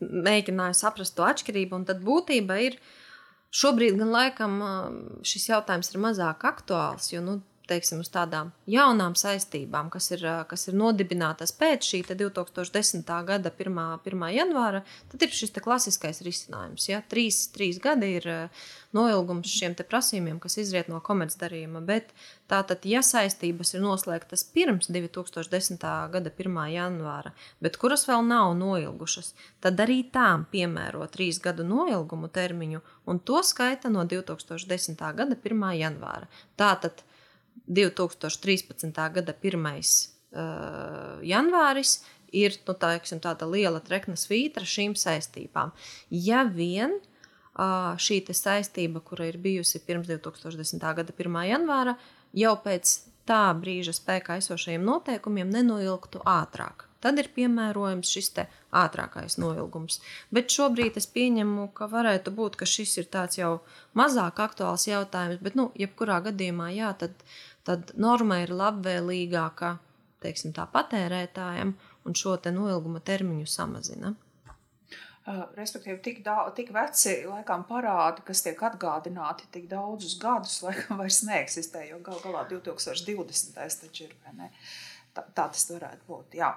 mēģināju 0.00 0.74
saprast 0.78 1.14
to 1.14 1.26
atšķirību, 1.28 1.78
un 1.78 1.86
tad 1.86 2.02
būtība 2.02 2.58
ir. 2.64 2.80
Šobrīd 3.54 3.96
gan 3.98 4.10
laikam 4.14 4.58
šis 5.26 5.48
jautājums 5.50 5.90
ir 5.90 6.02
mazāk 6.02 6.44
aktuāls, 6.46 7.08
jo 7.10 7.22
nu, 7.22 7.40
teiksim, 7.70 8.02
uz 8.04 8.10
tādām 8.12 8.50
jaunām 8.70 9.14
saistībām, 9.18 9.90
kas 9.92 10.10
ir, 10.14 10.24
kas 10.50 10.68
ir 10.68 10.76
nodibinātas 10.78 11.54
pēc 11.56 11.86
šī 11.92 12.02
te 12.08 12.16
2010. 12.18 13.06
gada 13.28 13.52
1. 13.54 13.80
1. 14.06 14.26
janvāra, 14.36 14.82
tad 15.12 15.26
ir 15.26 15.34
šis 15.34 15.54
klasiskais 15.60 16.22
risinājums. 16.26 16.88
Ja? 16.90 17.02
Trīs, 17.10 17.46
trīs 17.54 17.80
gadi 17.82 18.14
ir 18.18 18.28
noilgums 18.96 19.50
šiem 19.50 19.76
prasījumiem, 19.78 20.40
kas 20.42 20.58
izriet 20.60 20.90
no 20.90 21.00
komercdarījuma. 21.04 21.82
Bet 21.86 22.10
tātad, 22.50 22.84
ja 22.88 23.02
saistības 23.06 23.74
ir 23.76 23.84
noslēgtas 23.84 24.44
pirms 24.54 24.90
2010. 24.90 25.86
gada 26.14 26.32
1. 26.32 26.58
janvāra, 26.74 27.34
bet 27.62 27.78
kuras 27.80 28.06
vēl 28.08 28.24
nav 28.26 28.54
noilgušas, 28.58 29.34
tad 29.62 29.80
arī 29.82 30.02
tām 30.12 30.46
piemēro 30.50 31.06
trīs 31.12 31.38
gadu 31.42 31.66
noilgumu 31.66 32.30
termiņu, 32.32 32.82
un 33.06 33.22
to 33.22 33.42
skaita 33.46 33.92
no 33.92 34.06
2010. 34.08 34.98
gada 35.22 35.38
1. 35.38 35.70
janvāra. 35.78 36.26
Tātad 36.58 37.04
2013. 37.66 38.90
gada 39.14 39.34
1. 39.34 39.68
Uh, 40.30 41.18
janvāris 41.26 42.00
ir 42.32 42.54
nu, 42.66 42.74
tā, 42.74 42.94
teiksim, 42.96 43.20
tāda 43.22 43.48
liela 43.50 43.80
trekna 43.82 44.16
svītra 44.18 44.66
šīm 44.66 44.94
saistībām. 44.98 45.72
Ja 46.10 46.44
vien 46.46 46.98
šī 47.60 48.22
saistība, 48.32 49.00
kura 49.00 49.26
ir 49.26 49.38
bijusi 49.38 49.80
pirms 49.84 50.06
2010. 50.08 50.78
gada 50.80 51.12
1. 51.12 51.40
janvāra, 51.50 51.96
jau 52.32 52.54
pēc 52.62 53.00
tā 53.26 53.50
brīža 53.54 53.92
spēkā 53.92 54.38
esošajiem 54.38 54.84
noteikumiem 54.84 55.50
nenoilgtu 55.50 56.22
ātrāk. 56.24 56.89
Tad 57.00 57.20
ir 57.20 57.30
piemērojams 57.34 58.10
šis 58.12 58.32
ātrākais 58.76 59.38
noilgums. 59.40 60.00
Bet 60.34 60.52
šobrīd 60.52 60.98
es 61.00 61.08
pieņemu, 61.10 61.70
ka 61.76 61.88
varētu 61.90 62.32
būt, 62.36 62.58
ka 62.60 62.68
šis 62.68 62.96
ir 63.00 63.10
tāds 63.12 63.40
jau 63.40 63.52
mazāk 63.96 64.42
aktuāls 64.44 64.86
jautājums, 64.88 65.40
bet, 65.42 65.56
nu, 65.56 65.70
jebkurā 65.80 66.20
gadījumā, 66.28 66.70
jā, 66.76 66.92
tad, 67.00 67.14
tad 67.64 67.94
norma 67.96 68.42
ir 68.44 68.52
labvēlīgāka, 68.52 69.78
teiksim 70.20 70.52
tā, 70.56 70.68
patērētājam 70.70 71.76
un 72.04 72.16
šo 72.16 72.36
te 72.36 72.52
noilguma 72.52 73.00
termiņu 73.00 73.48
samazina. 73.48 74.14
Uh, 75.30 75.44
Respektīvi, 75.54 75.98
tik, 76.02 76.22
daudz, 76.24 76.54
tik 76.56 76.70
veci 76.74 77.12
laikam 77.28 77.62
parādi, 77.68 78.22
kas 78.26 78.40
tiek 78.42 78.60
atgādināti 78.66 79.50
tik 79.52 79.66
daudzus 79.70 80.16
gadus, 80.18 80.56
laikam 80.64 80.98
vairs 81.02 81.20
neeksistē, 81.28 81.84
jo 81.90 81.98
gal 82.04 82.22
galā 82.24 82.46
2020. 82.50 83.60
taču 83.82 84.06
ir, 84.06 84.14
vai 84.24 84.32
ne? 84.38 84.48
Tā, 85.10 85.24
tā 85.34 85.48
tas 85.50 85.66
varētu 85.72 86.06
būt, 86.06 86.36
jā. 86.38 86.52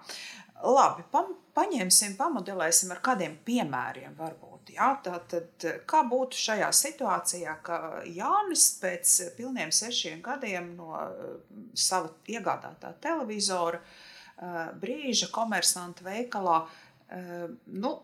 Labi, 0.64 1.04
pa, 1.12 1.24
paņemsim, 1.58 2.14
pamodelēsim 2.20 2.92
ar 2.94 3.02
kādiem 3.04 3.34
piemēriem 3.48 4.14
varbūt, 4.20 4.76
jā. 4.76 4.92
Tātad, 5.06 5.66
kā 5.90 6.04
būtu 6.10 6.38
šajā 6.38 6.70
situācijā, 6.78 7.58
ka 7.66 7.80
Jānis 8.06 8.68
pēc 8.82 9.16
pilniem 9.40 9.74
sešiem 9.74 10.22
gadiem 10.26 10.74
no 10.78 10.94
uh, 10.94 11.34
sava 11.74 12.14
iegādātā 12.30 12.94
televizora 13.02 13.82
uh, 13.82 14.70
brīža 14.80 15.32
komersanta 15.34 16.06
veikalā, 16.06 16.62
uh, 16.62 17.46
nu, 17.74 17.96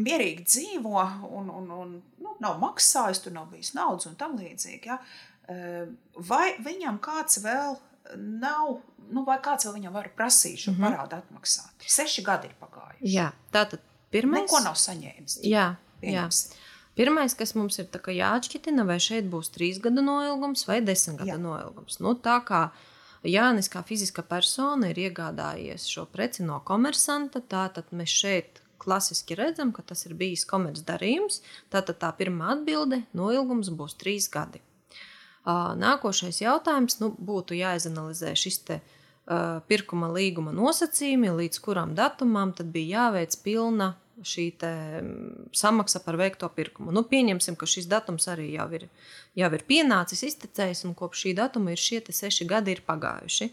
mierīgi 0.00 0.46
dzīvo 0.46 1.02
un, 1.26 1.50
un, 1.50 1.70
un 1.74 1.94
nu, 1.98 2.36
nav 2.40 2.62
maksājis, 2.62 3.24
tur 3.24 3.34
nav 3.34 3.50
bijis 3.50 3.74
naudas 3.74 4.06
un 4.06 4.16
tam 4.16 4.38
līdzīgi. 4.38 4.86
Ja? 4.86 5.00
Vai 6.30 6.52
viņam 6.62 7.00
kāds 7.02 7.40
vēl 7.42 7.74
nav, 8.16 8.80
nu, 9.10 9.24
vai 9.26 9.38
kāds 9.42 9.66
vēl 9.66 9.76
viņam 9.78 9.92
var 9.92 10.10
prasīt 10.16 10.58
šo 10.64 10.72
mm 10.72 10.76
-hmm. 10.76 10.86
parādu 10.86 11.16
atmaksāt? 11.16 11.86
Seši 11.86 12.24
gadi 12.26 12.50
ir 12.50 12.54
pagājuši. 12.60 13.14
Jā, 13.14 13.30
tātad 13.52 13.80
pirmais. 14.10 14.42
Neko 14.42 14.60
nav 14.64 14.74
saņēmis. 14.74 15.40
Jā, 15.44 15.50
jā. 15.50 15.76
Pieņemsim. 16.00 16.58
Pirmais, 16.94 17.34
kas 17.34 17.54
mums 17.54 17.78
ir 17.78 17.86
tā 17.86 18.00
kā 18.02 18.12
jāatšķitina, 18.12 18.84
vai 18.84 18.98
šeit 19.00 19.28
būs 19.30 19.52
trīs 19.54 19.78
gadu 19.80 20.02
noilgums 20.02 20.66
vai 20.68 20.80
desmit 20.84 21.16
gadu 21.16 21.30
Jā. 21.30 21.38
noilgums. 21.38 22.00
Nu, 22.00 22.14
tā 22.14 22.40
kā 22.44 22.70
Jānis, 23.22 23.68
kā 23.68 23.82
fiziska 23.84 24.22
persona, 24.22 24.90
ir 24.90 24.96
iegādājies 24.96 25.86
šo 25.88 26.06
preci 26.08 26.42
no 26.42 26.60
komersanta, 26.60 27.40
tad 27.40 27.84
mēs 27.92 28.08
šeit 28.08 28.60
klasiski 28.80 29.36
redzam, 29.36 29.72
ka 29.76 29.82
tas 29.82 30.06
ir 30.08 30.16
bijis 30.16 30.46
komercdarījums. 30.48 31.42
Tātad 31.72 32.00
tā 32.00 32.10
pirmā 32.16 32.54
atbilde- 32.56 33.04
noilgums 33.20 33.68
būs 33.68 33.96
trīs 34.00 34.28
gadi. 34.32 34.60
Nākošais 35.46 36.42
jautājums 36.42 36.98
nu, 37.00 37.14
būtu 37.16 37.56
jāizanalizē 37.56 38.34
šis 38.36 38.58
te, 38.68 38.80
uh, 38.80 39.60
pirkuma 39.70 40.10
līguma 40.12 40.52
nosacījumi, 40.52 41.30
līdz 41.38 41.60
kuram 41.64 41.94
datumam 41.94 42.52
tad 42.52 42.72
bija 42.74 43.06
jāveic 43.06 43.36
pilna 43.44 43.94
šī 44.20 44.50
samaksa 45.56 46.02
par 46.04 46.18
veikto 46.20 46.48
pirkumu. 46.52 46.92
Nu, 46.92 47.06
pieņemsim, 47.08 47.56
ka 47.56 47.64
šis 47.66 47.88
datums 47.88 48.28
arī 48.28 48.50
jau 48.52 48.66
ir, 48.76 48.88
jau 49.38 49.48
ir 49.56 49.64
pienācis, 49.64 50.26
iztecējis, 50.28 50.84
un 50.84 50.94
kopš 50.98 51.24
šī 51.24 51.34
datuma 51.38 51.72
ir 51.72 51.80
šie 51.80 52.02
seši 52.04 52.44
gadi 52.44 52.76
pagājuši. 52.84 53.48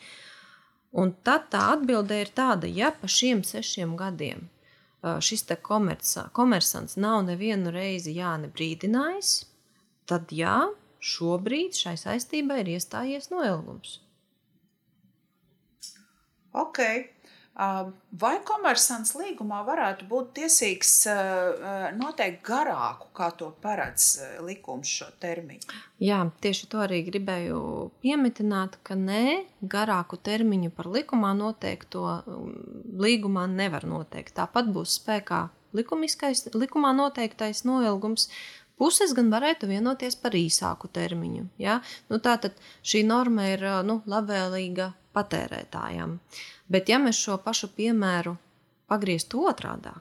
Un 0.97 1.13
tad 1.23 1.47
tā 1.53 1.69
atbilde 1.77 2.19
ir 2.19 2.33
tāda, 2.35 2.67
ja 2.67 2.91
pa 2.91 3.07
šiem 3.07 3.43
sešiem 3.47 3.95
gadiem 3.95 4.49
šis 5.21 5.43
te 5.47 5.55
komersa, 5.55 6.27
komersants 6.33 6.97
nav 6.97 7.21
nevienu 7.27 7.71
reizi 7.71 8.15
Jāni 8.17 8.49
brīdinājis, 8.51 9.45
tad 10.09 10.33
jā, 10.33 10.65
šobrīd 11.03 11.77
šai 11.77 11.95
saistībai 11.99 12.61
ir 12.63 12.73
iestājies 12.77 13.31
noilgums. 13.33 13.99
Ok. 16.57 16.81
Vai 18.21 18.35
komersants 18.45 19.15
līgumā 19.17 19.63
varētu 19.65 20.05
būt 20.05 20.27
tiesīgs 20.37 20.91
noteikt 21.97 22.43
garāku, 22.45 23.07
kā 23.17 23.31
to 23.33 23.49
paredz 23.63 24.19
likums 24.45 24.91
šo 24.99 25.07
termiņu? 25.17 25.65
Jā, 26.05 26.19
tieši 26.45 26.69
to 26.69 26.83
arī 26.85 27.01
gribēju 27.07 27.61
pieminēt, 28.05 28.77
ka 28.85 28.93
nē, 28.93 29.23
garāku 29.65 30.21
termiņu 30.21 30.69
par 30.77 30.91
likumā 30.93 31.33
noteikto 31.33 32.05
um, 32.05 32.53
līgumā 33.01 33.47
nevar 33.49 33.89
noteikt. 33.89 34.35
Tāpat 34.37 34.69
būs 34.69 34.99
spēkā 35.01 35.47
likumiskais, 35.73 36.45
likumā 36.53 36.93
noteiktais 36.93 37.65
noilgums. 37.65 38.29
Puses 38.77 39.13
gan 39.17 39.31
varētu 39.33 39.69
vienoties 39.69 40.15
par 40.21 40.35
īsāku 40.37 40.89
termiņu. 40.93 41.47
Ja? 41.61 41.79
Nu, 42.11 42.19
Tātad 42.21 42.57
šī 42.85 43.01
norma 43.07 43.47
ir 43.49 43.63
nu, 43.87 44.01
labvēlīga 44.05 44.91
patērētājam. 45.17 46.19
Bet, 46.69 46.91
ja 46.91 46.99
mēs 47.01 47.17
šo 47.17 47.39
pašu 47.41 47.71
piemēru 47.73 48.35
pagrieztu 48.87 49.41
otrādi, 49.49 49.93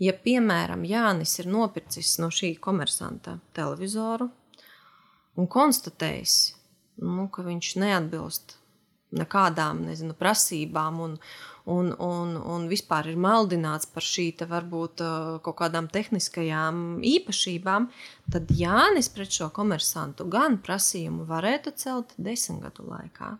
ja 0.00 0.14
piemēram 0.14 0.86
Jānis 0.88 1.36
ir 1.42 1.50
nopircis 1.50 2.16
no 2.22 2.30
šī 2.32 2.54
komersanta 2.62 3.36
televizoru 3.54 4.30
un 5.38 5.50
konstatējis, 5.50 6.38
nu, 7.04 7.28
ka 7.30 7.44
viņš 7.46 7.74
neatbilst 7.82 8.56
nekādām 9.18 9.84
nezinu, 9.86 10.16
prasībām 10.18 11.00
un, 11.04 11.14
un, 11.68 11.90
un, 12.00 12.34
un 12.36 12.66
vispār 12.70 13.10
ir 13.10 13.18
maldināts 13.20 13.88
par 13.92 14.04
šī 14.04 14.28
te 14.40 14.48
varbūt 14.48 15.02
uh, 15.04 15.32
kaut 15.44 15.58
kādām 15.60 15.88
tehniskajām 15.92 17.00
īpašībām, 17.04 17.88
tad 18.32 18.52
Jānis 18.56 19.10
pret 19.12 19.34
šo 19.34 19.50
komersantu 19.54 20.28
gan 20.32 20.58
prasījumu 20.64 21.26
varētu 21.28 21.74
celt 21.80 22.14
desmit 22.16 22.64
gadu 22.64 22.88
laikā. 22.88 23.34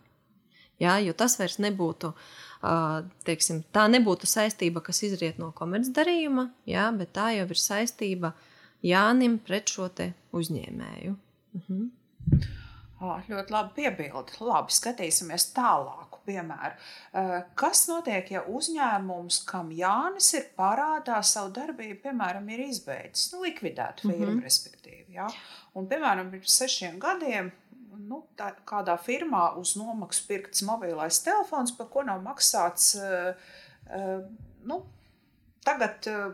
Jā, 0.79 0.95
jo 1.03 1.15
tas 1.17 1.35
vairs 1.39 1.57
nebūtu, 1.59 2.13
uh, 2.13 3.01
teiksim, 3.27 3.63
tā 3.75 3.89
nebūtu 3.91 4.29
saistība, 4.29 4.83
kas 4.85 5.01
izriet 5.03 5.41
no 5.41 5.51
komercdarījuma, 5.55 6.47
jā, 6.69 6.87
bet 6.95 7.11
tā 7.17 7.33
jau 7.35 7.49
ir 7.49 7.59
saistība 7.59 8.33
Jānim 8.85 9.41
pret 9.43 9.67
šo 9.67 9.89
uzņēmēju. 10.39 11.17
Mhm. 11.59 11.87
Ā, 12.99 13.17
Ļoti 13.29 13.55
labi 13.55 13.75
piebildi. 13.79 14.39
Labi, 14.43 14.75
skatīsimies 14.75 15.51
tālāk. 15.55 16.09
jauku 16.09 16.19
piemēru. 16.25 16.75
Kas 17.55 17.87
notiek, 17.87 18.31
ja 18.31 18.43
uzņēmums, 18.47 19.45
kam 19.45 19.71
Jānis 19.71 20.33
ir 20.33 20.49
parādā 20.57 21.21
savu 21.23 21.51
darbību, 21.53 22.01
piemēram, 22.03 22.47
ir 22.49 22.59
izbeidzis, 22.67 23.33
nu, 23.33 23.43
likvidēt 23.43 24.01
firmu, 24.01 24.25
mm 24.25 24.39
-hmm. 24.39 24.43
respektīvi. 24.43 25.13
Ja? 25.13 25.27
Un, 25.73 25.87
piemēram, 25.87 26.31
pirms 26.31 26.57
sešiem 26.57 26.99
gadiem 26.99 27.51
nu, 27.97 28.25
tā, 28.37 28.53
kādā 28.65 28.97
firmā 28.97 29.55
uz 29.57 29.75
nomaksu 29.75 30.27
pirkts 30.27 30.61
mobilais 30.63 31.19
telefons, 31.23 31.71
par 31.71 31.89
ko 31.89 32.03
nav 32.03 32.21
maksāts. 32.21 32.95
Uh, 32.95 33.35
uh, 33.95 34.25
nu, 34.63 34.85
tagad 35.63 36.07
uh, 36.07 36.33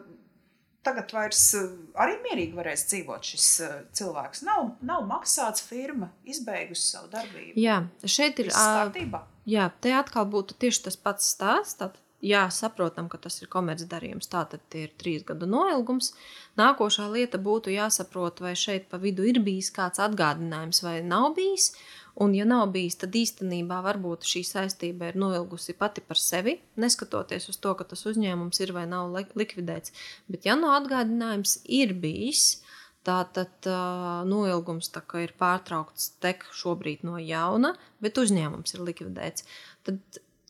tagad 0.86 1.12
vairs 1.16 1.42
eh, 1.58 1.68
arī 2.02 2.18
mierīgi 2.24 2.58
varēs 2.58 2.86
dzīvot 2.92 3.30
šis 3.34 3.50
eh, 3.66 3.76
cilvēks. 3.98 4.46
Nav, 4.48 4.72
nav 4.86 5.06
maksāts 5.10 5.66
firma, 5.66 6.12
izbeigusi 6.28 6.86
savu 6.94 7.12
darbību. 7.14 7.58
Jā, 7.60 7.82
šeit 8.06 8.42
ir 8.44 8.54
kārtībā. 8.54 9.26
Jā, 9.50 9.70
te 9.82 9.94
atkal 9.94 10.28
būtu 10.30 10.58
tieši 10.62 10.88
tas 10.88 10.98
pats 10.98 11.28
stāsts. 11.36 11.78
Tad, 11.82 12.00
jā, 12.26 12.46
saprotam, 12.54 13.10
ka 13.12 13.20
tas 13.22 13.38
ir 13.42 13.50
komercdarījums, 13.54 14.30
tātad 14.32 14.78
ir 14.78 14.94
trīs 15.02 15.26
gadu 15.28 15.50
noilgums. 15.50 16.14
Nākošā 16.60 17.10
lieta 17.14 17.42
būtu 17.42 17.74
jāsaprot, 17.76 18.42
vai 18.46 18.56
šeit 18.58 18.90
pa 18.90 19.02
vidu 19.02 19.28
ir 19.30 19.42
bijis 19.46 19.72
kāds 19.76 20.02
atgādinājums 20.02 20.82
vai 20.86 21.00
nav 21.06 21.34
bijis. 21.38 21.74
Un, 22.16 22.32
ja 22.36 22.46
nav 22.48 22.70
bijis, 22.72 22.96
tad 23.02 23.16
īstenībā 23.20 23.82
varbūt 23.84 24.24
šī 24.24 24.46
saistība 24.48 25.10
ir 25.12 25.18
noilgusi 25.20 25.74
pati 25.76 26.00
par 26.00 26.16
sevi, 26.16 26.54
neskatoties 26.80 27.50
uz 27.52 27.58
to, 27.60 27.74
ka 27.76 27.84
tas 27.90 28.06
uzņēmums 28.08 28.62
ir 28.64 28.72
vai 28.76 28.86
nav 28.88 29.12
likvidēts. 29.12 29.92
Bet, 30.32 30.48
ja 30.48 30.56
no 30.56 30.72
atgādinājums 30.78 31.58
ir 31.68 31.92
bijis, 32.00 32.62
tātad 33.06 33.68
uh, 33.68 34.22
noilgums 34.30 34.88
tā 34.96 35.04
ir 35.26 35.34
pārtraukts 35.36 36.14
tek 36.24 36.48
šobrīd 36.56 37.04
no 37.04 37.20
jauna, 37.20 37.74
bet 38.00 38.16
uzņēmums 38.24 38.78
ir 38.78 38.86
likvidēts, 38.88 39.44
tad 39.84 40.00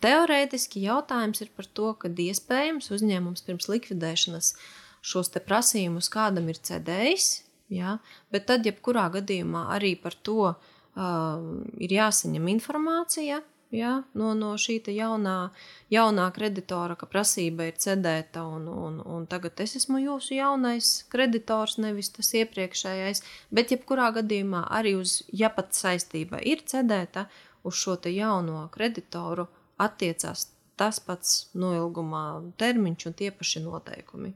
teorētiski 0.06 0.86
jautājums 0.86 1.42
ir 1.42 1.50
par 1.58 1.66
to, 1.66 1.96
ka 1.98 2.14
iespējams 2.14 2.92
uzņēmums 2.94 3.42
pirms 3.48 3.72
likvidēšanas 3.74 4.54
šos 5.02 5.34
prasījumus 5.50 6.14
kādam 6.14 6.54
ir 6.54 6.62
cedējis, 6.62 7.28
ja? 7.74 7.98
bet 8.30 8.46
tad 8.54 8.70
jebkurā 8.70 9.10
gadījumā 9.18 9.66
arī 9.80 9.96
par 9.98 10.14
to, 10.14 10.54
uh, 10.54 10.72
ir 10.96 11.98
jāsaņem 12.00 12.48
informācija 12.56 13.42
ja, 13.76 14.04
no, 14.14 14.34
no 14.38 14.54
šī 14.60 14.78
jaunā, 14.94 15.52
jaunā 15.94 16.28
kreditora, 16.36 16.96
ka 17.00 17.08
prasība 17.10 17.70
ir 17.70 17.78
cedēta, 17.82 18.46
un, 18.46 18.68
un, 18.70 19.00
un 19.02 19.28
tagad 19.30 19.60
es 19.64 19.76
esmu 19.80 20.02
jūsu 20.04 20.38
jaunais 20.38 21.06
kreditors, 21.12 21.78
nevis 21.82 22.12
tas 22.16 22.32
iepriekšējais. 22.42 23.24
Bet, 23.52 23.74
jebkurā 23.76 24.12
gadījumā, 24.20 24.66
arī 24.80 24.96
uz, 25.00 25.22
ja 25.34 25.52
pat 25.54 25.76
saistība 25.78 26.42
ir 26.42 26.64
cedēta, 26.66 27.28
uz 27.66 27.80
šo 27.82 27.98
jauno 28.12 28.68
kreditoru 28.74 29.48
attiecās 29.82 30.52
tas 30.76 31.00
pats 31.00 31.48
noilgumā 31.56 32.52
termiņš 32.60 33.06
un 33.08 33.14
tie 33.16 33.32
paši 33.32 33.64
noteikumi. 33.64 34.34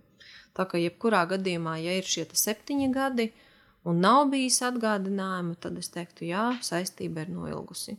Tā 0.56 0.66
kā 0.66 0.80
jebkurā 0.80 1.25
gadījumā, 1.30 1.75
ja 1.84 1.98
ir 2.00 2.08
šie 2.08 2.25
septiņi 2.34 2.88
gadi, 2.96 3.28
uh, 3.30 3.49
un 3.88 4.00
nav 4.03 4.27
bijis 4.33 4.62
atgādinājuma, 4.65 5.55
tad 5.62 5.77
es 5.79 5.91
teiktu, 5.93 6.27
jā, 6.29 6.51
saistība 6.65 7.25
ir 7.25 7.33
noilgusi. 7.33 7.98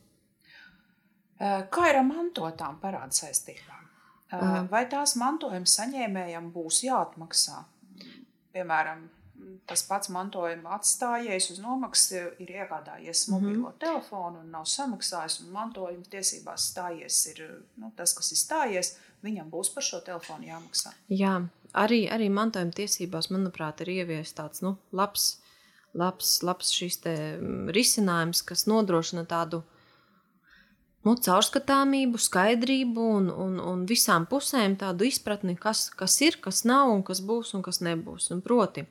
Kā 1.41 1.87
ir 1.89 2.01
ar 2.03 2.05
mantotām 2.05 2.77
parāda 2.83 3.17
saistībām? 3.17 3.87
Vai 4.71 4.85
tās 4.91 5.17
mantojuma 5.19 5.67
saņēmējam 5.67 6.51
būs 6.55 6.85
jāatmaksā? 6.85 7.63
Piemēram, 8.53 9.07
tas 9.67 9.83
pats 9.89 10.11
mantojuma 10.13 10.75
atstājies 10.77 11.49
uz 11.55 11.61
nomaksu, 11.63 12.21
ir 12.43 12.53
iegādājies 12.61 13.27
mhm. 13.29 13.35
mobilo 13.35 13.69
mm 13.69 13.73
-hmm. 13.73 13.79
telefonu 13.81 14.41
un 14.41 14.51
nav 14.51 14.65
samaksājis, 14.65 15.41
un 15.41 15.53
mantojuma 15.57 16.05
tiesībās 16.11 16.71
stājies 16.73 17.27
ir 17.33 17.65
nu, 17.77 17.93
tas, 17.97 18.13
kas 18.15 18.33
ir 18.33 18.39
stājies, 18.39 18.97
viņam 19.23 19.51
būs 19.51 19.75
par 19.75 19.83
šo 19.83 20.01
telefonu 20.01 20.47
jāmaksā. 20.47 20.93
Jā, 21.09 21.47
arī, 21.73 22.09
arī 22.11 22.31
mantojuma 22.31 22.73
tiesībās, 22.73 23.31
manuprāt, 23.31 23.81
ir 23.81 23.89
ieviests 23.89 24.35
tāds 24.35 24.63
nu, 24.63 24.77
labs 24.93 25.41
labs, 25.97 26.41
labs 26.47 26.73
šis 26.75 27.01
mm, 27.05 27.71
risinājums, 27.75 28.43
kas 28.47 28.67
nodrošina 28.71 29.25
tādu 29.29 29.63
nu, 31.07 31.15
caurskatāmību, 31.17 32.21
skaidrību 32.21 33.07
un, 33.19 33.31
un, 33.31 33.59
un 33.73 33.85
visām 33.89 34.27
pusēm 34.31 34.77
tādu 34.81 35.09
izpratni, 35.09 35.57
kas, 35.59 35.89
kas 35.97 36.19
ir, 36.27 36.41
kas 36.45 36.65
nav 36.69 36.93
un 36.93 37.05
kas 37.07 37.23
būs 37.25 37.55
un 37.57 37.65
kas 37.67 37.81
nebūs. 37.85 38.31
Un 38.35 38.43
proti, 38.45 38.85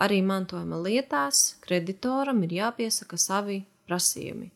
arī 0.00 0.20
mantojuma 0.26 0.80
lietās 0.84 1.54
kreditoram 1.64 2.42
ir 2.46 2.58
jāpiesaka 2.60 3.20
savi 3.20 3.62
prasījumi. 3.88 4.50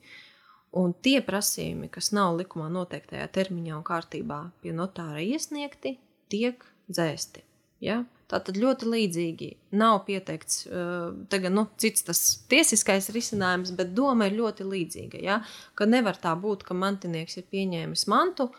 Un 0.79 0.93
tie 0.93 1.23
prasījumi, 1.25 1.89
kas 1.89 2.11
nav 2.13 2.37
likumā 2.37 2.69
noteiktajā 2.73 3.25
termiņā 3.33 3.79
un 3.79 3.87
kārtībā 3.87 4.43
pie 4.61 4.75
notāra 4.77 5.23
iesniegti, 5.25 5.97
tiek 6.29 6.65
dzēsti. 6.91 7.45
Ja? 7.81 8.03
Tā 8.29 8.43
tad 8.45 8.59
ļoti 8.61 8.89
līdzīgi 8.93 9.47
nav 9.81 10.03
pieteikts, 10.05 10.67
uh, 10.69 11.15
tagad, 11.33 11.55
nu, 11.57 11.65
cits 11.81 12.05
tas 12.05 12.19
tiesiskais 12.51 13.09
risinājums, 13.15 13.73
bet 13.77 13.95
doma 13.97 14.29
ir 14.29 14.37
ļoti 14.37 14.67
līdzīga. 14.69 15.21
Ja? 15.25 15.39
Ka 15.79 15.87
nevar 15.89 16.19
tā 16.21 16.35
būt, 16.37 16.67
ka 16.69 16.77
mantinieks 16.77 17.41
ir 17.41 17.47
pieņēmis 17.49 18.05
mantu, 18.13 18.51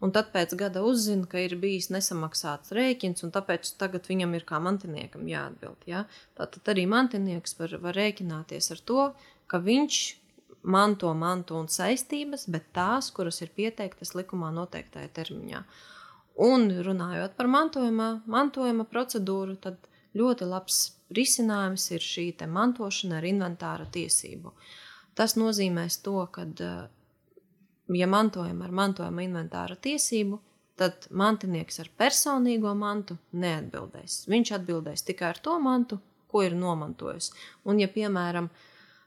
un 0.00 0.14
tad 0.16 0.30
pēc 0.32 0.54
gada 0.56 0.80
uzzina, 0.86 1.28
ka 1.28 1.42
ir 1.44 1.58
bijis 1.60 1.90
nesamaksāts 1.92 2.72
rēķins, 2.72 3.26
un 3.26 3.34
tāpēc 3.34 3.74
tagad 3.76 4.08
viņam 4.08 4.32
ir 4.38 4.48
kā 4.48 4.62
mantiniekam 4.64 5.28
jāatbild. 5.28 5.84
Ja? 5.90 6.06
Tātad 6.38 6.72
arī 6.72 6.86
mantinieks 6.88 7.58
var, 7.60 7.76
var 7.84 8.00
rēķināties 8.00 8.72
ar 8.72 8.82
to, 8.88 9.10
ka 9.50 9.60
viņš 9.60 10.00
manto 10.62 11.12
mantu 11.14 11.60
un 11.60 11.68
saistības, 11.68 12.48
bet 12.52 12.72
tās, 12.76 13.12
kuras 13.14 13.42
ir 13.44 13.52
pieteiktas 13.54 14.14
likumā 14.16 14.50
noteiktajā 14.56 15.12
termiņā. 15.20 15.62
Un 16.38 16.68
runājot 16.70 17.34
par 17.34 17.48
mantojuma, 17.50 18.08
mantojuma 18.30 18.84
procedūru, 18.86 19.56
tad 19.58 19.80
ļoti 20.18 20.46
labs 20.46 20.76
risinājums 21.14 21.88
ir 21.96 22.04
šī 22.04 22.28
mantošana 22.46 23.18
ar 23.18 23.26
inventāra 23.26 23.88
tiesību. 23.90 24.52
Tas 25.18 25.34
nozīmē 25.34 25.88
to, 26.02 26.20
ka, 26.30 26.46
ja 27.90 28.06
mantojam 28.06 28.62
ar 28.62 28.70
mantojuma 28.70 29.24
inventāra 29.26 29.74
tiesību, 29.74 30.38
tad 30.78 31.08
mantinieks 31.10 31.80
ar 31.82 31.90
personīgo 31.98 32.70
mantu 32.78 33.18
neatbildēs. 33.34 34.28
Viņš 34.30 34.54
atbildēs 34.60 35.02
tikai 35.08 35.32
ar 35.32 35.42
to 35.42 35.58
mantu, 35.58 35.98
ko 36.30 36.44
ir 36.46 36.54
nomantojis. 36.54 37.32
Un, 37.66 37.80
ja, 37.82 37.88
piemēram, 37.90 38.46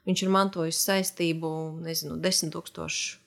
viņš 0.08 0.24
ir 0.26 0.32
mantojis 0.36 0.82
saistību, 0.84 1.52
nezinu, 1.86 2.18
10 2.20 2.52
tūkstošu 2.52 3.20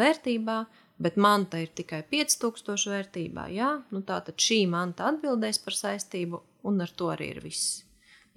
vērtībā, 0.00 0.62
bet 1.00 1.16
manta 1.16 1.60
ir 1.62 1.70
tikai 1.76 2.02
5000 2.12 2.90
vērtībā. 2.92 3.46
Jā? 3.54 3.70
Nu, 3.94 4.02
tātad 4.06 4.38
šī 4.40 4.62
manta 4.70 5.08
atbildēs 5.10 5.60
par 5.64 5.76
saistību, 5.76 6.42
un 6.68 6.84
ar 6.84 6.92
to 6.96 7.10
arī 7.12 7.32
ir 7.34 7.40
viss. 7.44 7.80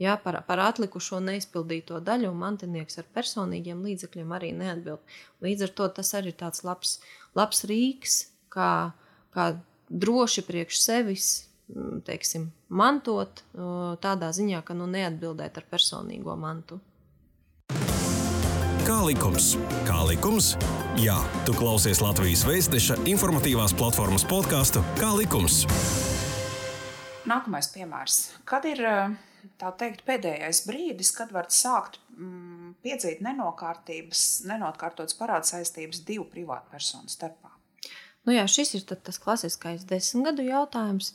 Jā, 0.01 0.15
par, 0.19 0.39
par 0.47 0.59
atlikušo 0.63 1.19
neizpildīto 1.21 1.99
daļu 2.03 2.31
mantinieks 2.35 2.97
ar 2.99 3.05
personīgiem 3.13 3.83
līdzekļiem 3.85 4.31
arī 4.35 4.49
neatbild. 4.57 5.03
Līdz 5.45 5.67
ar 5.67 5.73
to 5.77 5.89
tas 5.99 6.13
arī 6.17 6.33
ir 6.33 6.39
tāds 6.39 6.63
labs, 6.65 6.97
labs 7.37 7.61
rīks, 7.69 8.17
kā, 8.51 8.91
kā 9.35 9.51
droši 9.93 10.43
priekš 10.47 10.81
sevis 10.81 11.33
teiksim, 12.05 12.49
mantot, 12.69 13.43
tādā 14.03 14.31
ziņā, 14.35 14.61
ka 14.65 14.75
nu, 14.77 14.87
neatbildēt 14.89 15.57
ar 15.59 15.67
personīgo 15.69 16.35
mantu. 16.39 16.79
Kā 18.83 18.97
likums? 19.07 19.53
Kā 19.87 20.01
likums? 20.03 20.49
Jā, 20.99 21.15
tu 21.47 21.53
klausies 21.55 22.01
Latvijas 22.03 22.41
Vēstneša 22.43 22.97
informatīvās 23.07 23.71
platformas 23.79 24.25
podkāstu 24.27 24.81
Kā 24.97 25.13
likums? 25.15 25.61
Nākamais 27.23 27.69
piemērs. 27.71 28.17
Kad 28.43 28.67
ir 28.67 28.81
teikt, 29.79 30.03
pēdējais 30.03 30.65
brīdis, 30.67 31.13
kad 31.15 31.31
var 31.31 31.47
sākt 31.47 32.01
mm, 32.17 32.73
piedzīt 32.83 33.23
nenokārtības, 33.23 34.25
nenokārtotas 34.51 35.15
parāda 35.15 35.47
saistības 35.47 36.03
divu 36.03 36.27
privātpersonu 36.33 37.07
starpā? 37.07 37.53
Nu 38.27 38.35
jā, 38.35 38.43
šis 38.51 38.75
ir 38.81 38.83
tas 38.91 39.15
klasiskais 39.15 39.87
desmitgadu 39.87 40.43
jautājums. 40.49 41.13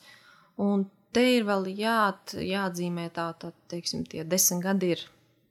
Un 0.56 0.88
te 1.12 1.28
ir 1.36 1.44
vēl 1.44 1.68
jāat, 1.76 2.32
jāatzīmē 2.32 3.10
tā, 3.12 3.28
teiksim, 3.68 4.08
tie 4.08 4.24
desmit 4.24 4.64
gadi 4.64 4.94
ir 4.96 5.06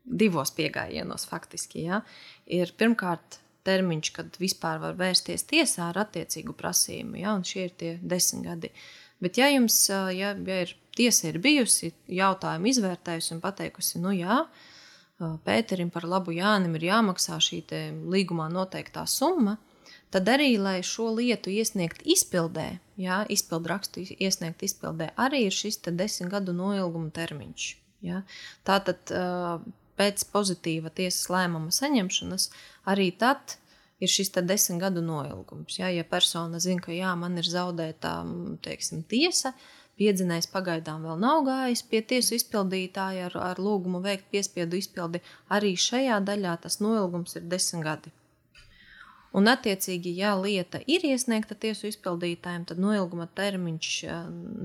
divos 0.07 0.53
pieejienos 0.55 1.27
faktiski. 1.29 1.83
Ja? 1.89 2.01
Ir 2.47 2.71
pirmkārt 2.79 3.41
termiņš, 3.67 4.13
kad 4.15 4.39
vispār 4.39 4.79
var 4.79 4.95
vērsties 4.99 5.43
tiesā 5.49 5.89
ar 5.91 6.01
attiecīgu 6.05 6.55
prasījumu, 6.57 7.19
ja? 7.19 7.35
un 7.35 7.43
šie 7.47 7.67
ir 7.67 7.75
tie 7.77 7.91
desmit 8.01 8.47
gadi. 8.47 8.71
Bet, 9.23 9.39
ja 9.41 9.49
jums 9.49 9.75
ja, 9.89 10.09
ja 10.13 10.33
ir 10.63 10.75
tiesa 10.95 11.31
ir 11.31 11.39
bijusi, 11.41 11.91
jautājumu 12.07 12.69
izvērtējusi 12.69 13.33
un 13.35 13.43
pateikusi, 13.43 14.01
nu 14.01 14.13
jā, 14.13 14.43
Pēterim 15.17 15.89
par 15.89 16.05
labu 16.05 16.29
Jānim 16.35 16.75
ir 16.77 16.91
jāmaksā 16.91 17.39
šī 17.41 17.63
līgumā 18.13 18.51
noteiktā 18.53 19.07
summa, 19.09 19.55
tad 20.13 20.29
arī, 20.29 20.51
lai 20.61 20.83
šo 20.85 21.09
lietu 21.17 21.49
iesniegt 21.49 22.03
izpildē, 22.05 22.67
jā, 23.01 23.23
izpildu 23.33 23.71
rakstu 23.71 24.05
iesniegt 24.13 24.61
izpildē, 24.61 25.09
arī 25.17 25.47
ir 25.47 25.57
šis 25.57 25.81
desmit 25.89 26.29
gadu 26.35 26.53
noilguma 26.53 27.09
termiņš. 27.09 27.65
Ja? 28.05 28.21
Tātad 28.61 29.09
pēc 29.97 30.27
pozitīva 30.33 30.91
tiesas 30.93 31.29
lēmuma 31.33 31.73
saņemšanas, 31.73 32.49
arī 32.89 33.09
tad 33.17 33.57
ir 33.99 34.11
šis 34.11 34.31
desmit 34.37 34.81
gadu 34.81 35.01
noilgums. 35.01 35.79
Ja, 35.79 35.89
ja 35.89 36.03
persona 36.03 36.59
zina, 36.59 36.81
ka 36.81 36.93
jā, 36.93 37.15
man 37.17 37.37
ir 37.37 37.49
zaudēta 37.49 38.19
teiksim, 38.65 39.03
tiesa, 39.09 39.53
piedzinējs 39.97 40.51
pagaidām 40.53 41.07
vēl 41.07 41.17
nav 41.21 41.41
gājis 41.47 41.81
pie 41.89 42.03
tiesu 42.05 42.37
izpildītāja 42.37 43.31
ar, 43.31 43.37
ar 43.51 43.61
lūgumu 43.61 44.03
veikt 44.03 44.29
piespiedu 44.33 44.77
izpildi, 44.77 45.23
arī 45.49 45.73
šajā 45.73 46.21
daļā 46.25 46.53
tas 46.61 46.79
noilgums 46.83 47.39
ir 47.39 47.49
desmit 47.49 47.85
gadi. 47.87 48.13
Un, 49.37 49.49
attiecīgi, 49.51 50.13
ja 50.17 50.31
lieta 50.39 50.79
ir 50.89 51.03
iesniegta 51.05 51.57
tiesu 51.59 51.89
izpildītājiem, 51.89 52.63
tad 52.69 52.79
noilguma 52.81 53.27
termiņš 53.37 53.89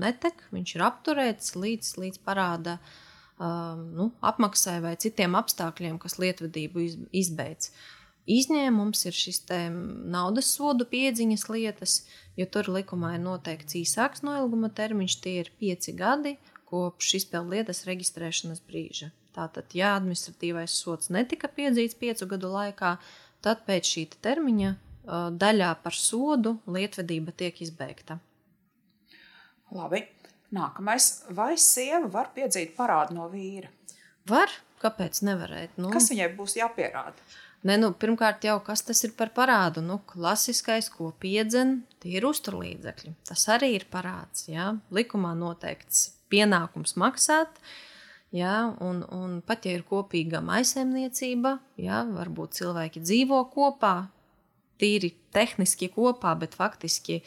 netek, 0.01 0.45
viņš 0.53 0.75
ir 0.77 0.85
apturēts 0.85 1.57
līdz, 1.59 1.89
līdz 2.01 2.21
parāda 2.25 2.77
um, 2.77 2.93
nu, 3.39 4.11
apmaksai 4.21 4.79
vai 4.83 4.93
citiem 4.99 5.35
apstākļiem, 5.39 5.97
kas 6.01 6.19
lietvedību 6.21 6.87
izbeidz. 7.11 7.71
Izņēmums 8.29 9.01
ir 9.09 9.15
šis 9.17 9.41
naudas 10.13 10.53
sodu 10.55 10.85
piedziņas 10.87 11.49
lietas, 11.51 11.95
jo 12.39 12.45
tur 12.47 12.69
likumā 12.71 13.17
ir 13.17 13.23
noteikts 13.25 13.75
īsāks 13.75 14.23
noilguma 14.23 14.69
termiņš, 14.71 15.17
tie 15.19 15.41
ir 15.41 15.51
pieci 15.59 15.91
gadi 15.97 16.37
kopš 16.69 17.17
izpildu 17.19 17.57
lietas 17.57 17.83
reģistrēšanas 17.89 18.63
brīža. 18.69 19.11
Tātad, 19.33 19.73
ja 19.73 19.95
administratīvais 19.97 20.71
sots 20.77 21.09
netika 21.13 21.49
piedzīts 21.49 21.97
piecu 21.99 22.29
gadu 22.29 22.53
laikā, 22.53 22.95
tad 23.43 23.65
pēc 23.67 23.89
šī 23.95 24.07
termiņa 24.23 24.75
daļā 25.43 25.71
par 25.83 25.97
sodu 25.97 26.59
lietvedība 26.69 27.33
tiek 27.35 27.59
izbeigta. 27.65 28.21
Labi. 29.73 30.05
Nākamais. 30.53 31.23
Vai 31.33 31.53
sieva 31.57 32.07
var 32.13 32.29
piedzīt 32.35 32.75
parādu 32.77 33.17
no 33.17 33.29
vīra? 33.31 33.71
Var. 34.29 34.51
Kāpēc 34.83 35.21
nevarēt? 35.23 35.77
Nu, 35.79 35.93
kas 35.93 36.09
viņai 36.11 36.33
būs 36.35 36.57
jāpierāda? 36.59 37.15
Ne, 37.63 37.77
nu, 37.79 37.93
pirmkārt, 37.95 38.43
jau 38.43 38.57
kas 38.65 38.81
tas 38.83 38.99
ir 39.07 39.13
par 39.15 39.29
parādu? 39.35 39.79
Nu, 39.85 40.01
klasiskais, 40.11 40.89
ko 40.91 41.13
piedzen, 41.23 41.77
tie 42.03 42.17
ir 42.17 42.27
uzturlīdzekļi. 42.27 43.13
Tas 43.29 43.45
arī 43.55 43.71
ir 43.77 43.87
parāds. 43.91 44.49
Jā? 44.51 44.73
Likumā 44.91 45.31
noteikts 45.39 46.09
pienākums 46.33 46.97
maksāt. 46.99 47.61
Ja, 48.35 48.73
un, 48.83 49.03
un 49.13 49.39
pat 49.45 49.69
ja 49.69 49.77
ir 49.77 49.85
kopīga 49.87 50.41
maisaimniecība, 50.43 51.59
ja, 51.79 52.01
varbūt 52.09 52.57
cilvēki 52.57 53.03
dzīvo 53.05 53.43
kopā, 53.53 54.09
tīri 54.83 55.13
tehniski 55.33 55.89
kopā, 55.93 56.33
bet 56.39 56.57
faktiski, 56.59 57.21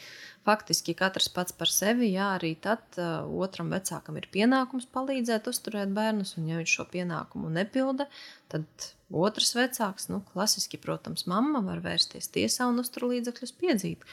faktiski 0.47 0.95
katrs 0.97 1.27
pats 1.33 1.55
par 1.57 1.71
sevi, 1.73 2.11
jā, 2.13 2.29
arī 2.37 2.53
tad 2.61 2.85
uh, 3.01 3.25
otram 3.25 3.73
vecākam 3.73 4.19
ir 4.21 4.29
pienākums 4.33 4.87
palīdzēt 4.93 5.49
uzturēt 5.49 5.91
bērnus, 5.97 6.37
un 6.37 6.51
ja 6.51 6.61
viņš 6.61 6.77
šo 6.77 6.87
pienākumu 6.93 7.51
nepilda, 7.57 8.07
tad 8.53 8.91
otrs 9.11 9.55
vecāks, 9.57 10.09
nu, 10.11 10.21
klasiski, 10.31 10.79
protams, 10.81 11.25
mamma 11.27 11.63
var 11.65 11.81
vērsties 11.83 12.29
tiesā 12.33 12.69
un 12.69 12.83
uzturlīdzekļus 12.83 13.55
piedzīt. 13.59 14.07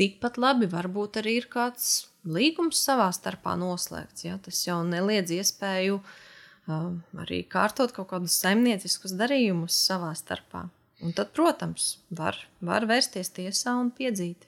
Tikpat 0.00 0.38
labi 0.40 0.70
varbūt 0.70 1.20
arī 1.20 1.36
ir 1.42 1.48
kāds 1.52 2.08
līgums 2.24 2.80
savā 2.80 3.10
starpā 3.12 3.56
noslēgts. 3.60 4.24
Ja? 4.24 4.38
Tas 4.40 4.62
jau 4.64 4.78
neliedz 4.86 5.32
iespēju 5.34 5.98
uh, 6.00 6.92
arī 7.20 7.42
kārtot 7.50 7.92
kaut 7.96 8.08
kādus 8.14 8.38
saimnieciskus 8.40 9.16
darījumus 9.18 9.76
savā 9.90 10.14
starpā. 10.16 10.68
Un 11.04 11.14
tad, 11.16 11.32
protams, 11.36 11.94
var, 12.12 12.36
var 12.60 12.84
vērsties 12.88 13.32
tiesā 13.36 13.74
un 13.80 13.92
piedzīt. 13.96 14.46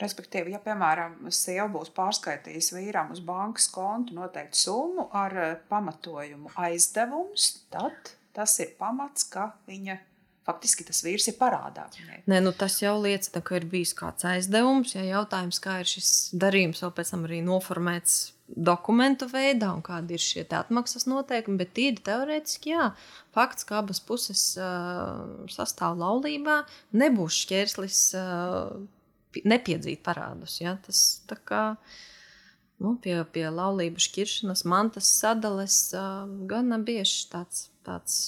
Respektīvi, 0.00 0.50
ja, 0.50 0.58
piemēram, 0.58 1.20
sieva 1.30 1.68
būs 1.70 1.92
pārskaitījusi 1.94 2.74
vīram 2.80 3.12
uz 3.14 3.20
bankas 3.22 3.68
kontu 3.70 4.16
noteiktu 4.16 4.58
summu 4.58 5.06
ar 5.14 5.36
pamatojumu 5.70 6.50
aizdevums, 6.58 7.52
tad 7.70 8.10
tas 8.34 8.56
ir 8.58 8.74
pamats, 8.78 9.28
ka 9.30 9.52
viņa 9.70 10.00
faktiski 10.44 10.84
tas 10.84 11.00
vīrs 11.06 11.28
ir 11.30 11.38
parādā. 11.38 11.86
Nē, 12.26 12.42
nu, 12.42 12.52
tas 12.52 12.80
jau 12.82 12.96
liecina, 13.00 13.40
ka 13.44 13.60
ir 13.60 13.68
bijis 13.70 13.94
kāds 13.96 14.26
aizdevums. 14.28 14.96
Ja 14.96 15.04
jautājums, 15.06 15.62
kā 15.62 15.78
ir 15.80 15.88
šis 15.88 16.10
darījums, 16.36 16.82
vēl 16.84 16.92
pēc 16.98 17.14
tam 17.14 17.24
arī 17.28 17.40
noformēts 17.46 18.33
dokumentu 18.54 19.26
veidā 19.30 19.72
un 19.74 19.82
kādi 19.84 20.14
ir 20.16 20.22
šie 20.22 20.44
atmaksas 20.54 21.08
noteikumi, 21.10 21.58
bet 21.60 21.74
tīri 21.76 22.02
teorētiski, 22.06 22.74
jā, 22.74 22.90
fakts, 23.34 23.66
ka 23.66 23.80
abas 23.82 24.00
puses 24.04 24.42
uh, 24.60 25.46
sastāv 25.50 25.98
laulībā, 25.98 26.62
nebūs 26.94 27.40
šķērslis 27.44 28.00
uh, 28.20 28.76
nepiedzīt 29.42 30.04
parādus. 30.06 30.60
Ja? 30.62 30.76
Tas 30.84 31.02
tā 31.30 31.38
kā 31.42 31.64
nu, 32.82 32.94
pie, 33.02 33.18
pie 33.34 33.48
laulības 33.50 34.06
šķiršanas, 34.10 34.64
mantas 34.70 35.10
sadales 35.18 35.80
uh, 35.96 36.24
gana 36.50 36.78
bieži 36.78 37.26
tāds, 37.32 37.68
tāds 37.86 38.22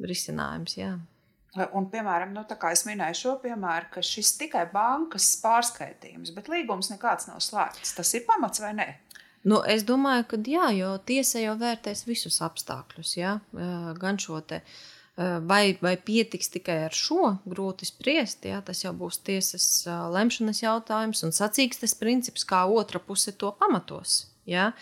risinājums. 0.00 0.78
Jā. 0.80 0.96
Un, 1.74 1.88
piemēram, 1.90 2.34
nu, 2.36 2.44
es 2.70 2.84
minēju 2.86 3.16
šo 3.18 3.32
piemēru, 3.42 3.88
ka 3.94 4.02
šis 4.04 4.34
tikai 4.38 4.66
bankas 4.70 5.30
pārskaitījums, 5.42 6.30
bet 6.36 6.50
līgums 6.52 6.92
nekāds 6.92 7.26
nav 7.30 7.40
slēgts. 7.42 7.96
Tas 7.96 8.12
ir 8.14 8.26
pamats 8.28 8.62
vai 8.62 8.74
ne? 8.76 8.88
Nu, 9.46 9.60
es 9.62 9.84
domāju, 9.86 10.24
ka 10.32 10.38
jā, 10.50 10.68
jo 10.74 10.92
tiesa 11.06 11.42
jau 11.42 11.54
vērtēs 11.60 12.04
visus 12.08 12.40
apstākļus. 12.42 13.12
Jā? 13.18 13.38
Gan 14.00 14.18
šo 14.18 14.40
te, 14.42 14.60
vai, 15.16 15.78
vai 15.82 15.94
pietiks 15.96 16.50
tikai 16.56 16.80
ar 16.88 16.96
šo, 16.96 17.36
grūti 17.46 17.86
spriest. 17.86 18.48
Jā? 18.48 18.60
Tas 18.66 18.82
jau 18.82 18.92
būs 18.98 19.20
tiesas 19.26 19.86
lemšanas 19.86 20.62
jautājums 20.64 21.22
un 21.26 21.34
sacīkstes 21.36 21.94
princips, 22.00 22.46
kā 22.48 22.64
otra 22.66 23.00
puse 23.02 23.34
to 23.38 23.52
pamatos. 23.60 24.24
Jā? 24.48 24.72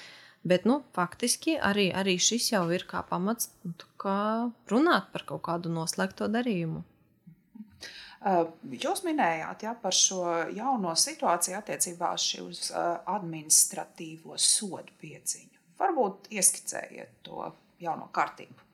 Bet 0.46 0.64
nu, 0.64 0.80
faktiski 0.94 1.56
arī, 1.58 1.90
arī 1.90 2.16
šis 2.22 2.52
jau 2.52 2.64
ir 2.72 2.86
kā 2.88 3.02
pamats 3.06 3.50
nu, 3.66 3.74
kā 4.00 4.18
runāt 4.70 5.10
par 5.12 5.26
kaut 5.26 5.42
kādu 5.48 5.72
noslēgto 5.74 6.30
darījumu. 6.30 6.84
Jūs 8.26 9.04
minējāt 9.06 9.62
ja, 9.62 9.72
par 9.78 9.94
šo 9.94 10.24
jauno 10.50 10.96
situāciju 10.98 11.60
attiecībā 11.60 12.12
uz 12.42 12.70
administratīvo 12.74 14.34
sodu 14.40 14.94
piedziņu. 15.02 15.60
Varbūt 15.78 16.30
ieskicējiet 16.34 17.20
to 17.26 17.52
jauno 17.82 18.08
kārtību. 18.14 18.64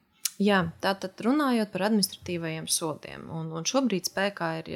Jā, 0.43 0.63
tātad 0.83 1.21
runājot 1.23 1.71
par 1.75 1.85
administratīvajiem 1.91 2.67
sodiem, 2.71 3.27
un, 3.31 3.51
un 3.53 3.67
šobrīd 3.69 4.09
spēkā 4.09 4.49
ir, 4.63 4.71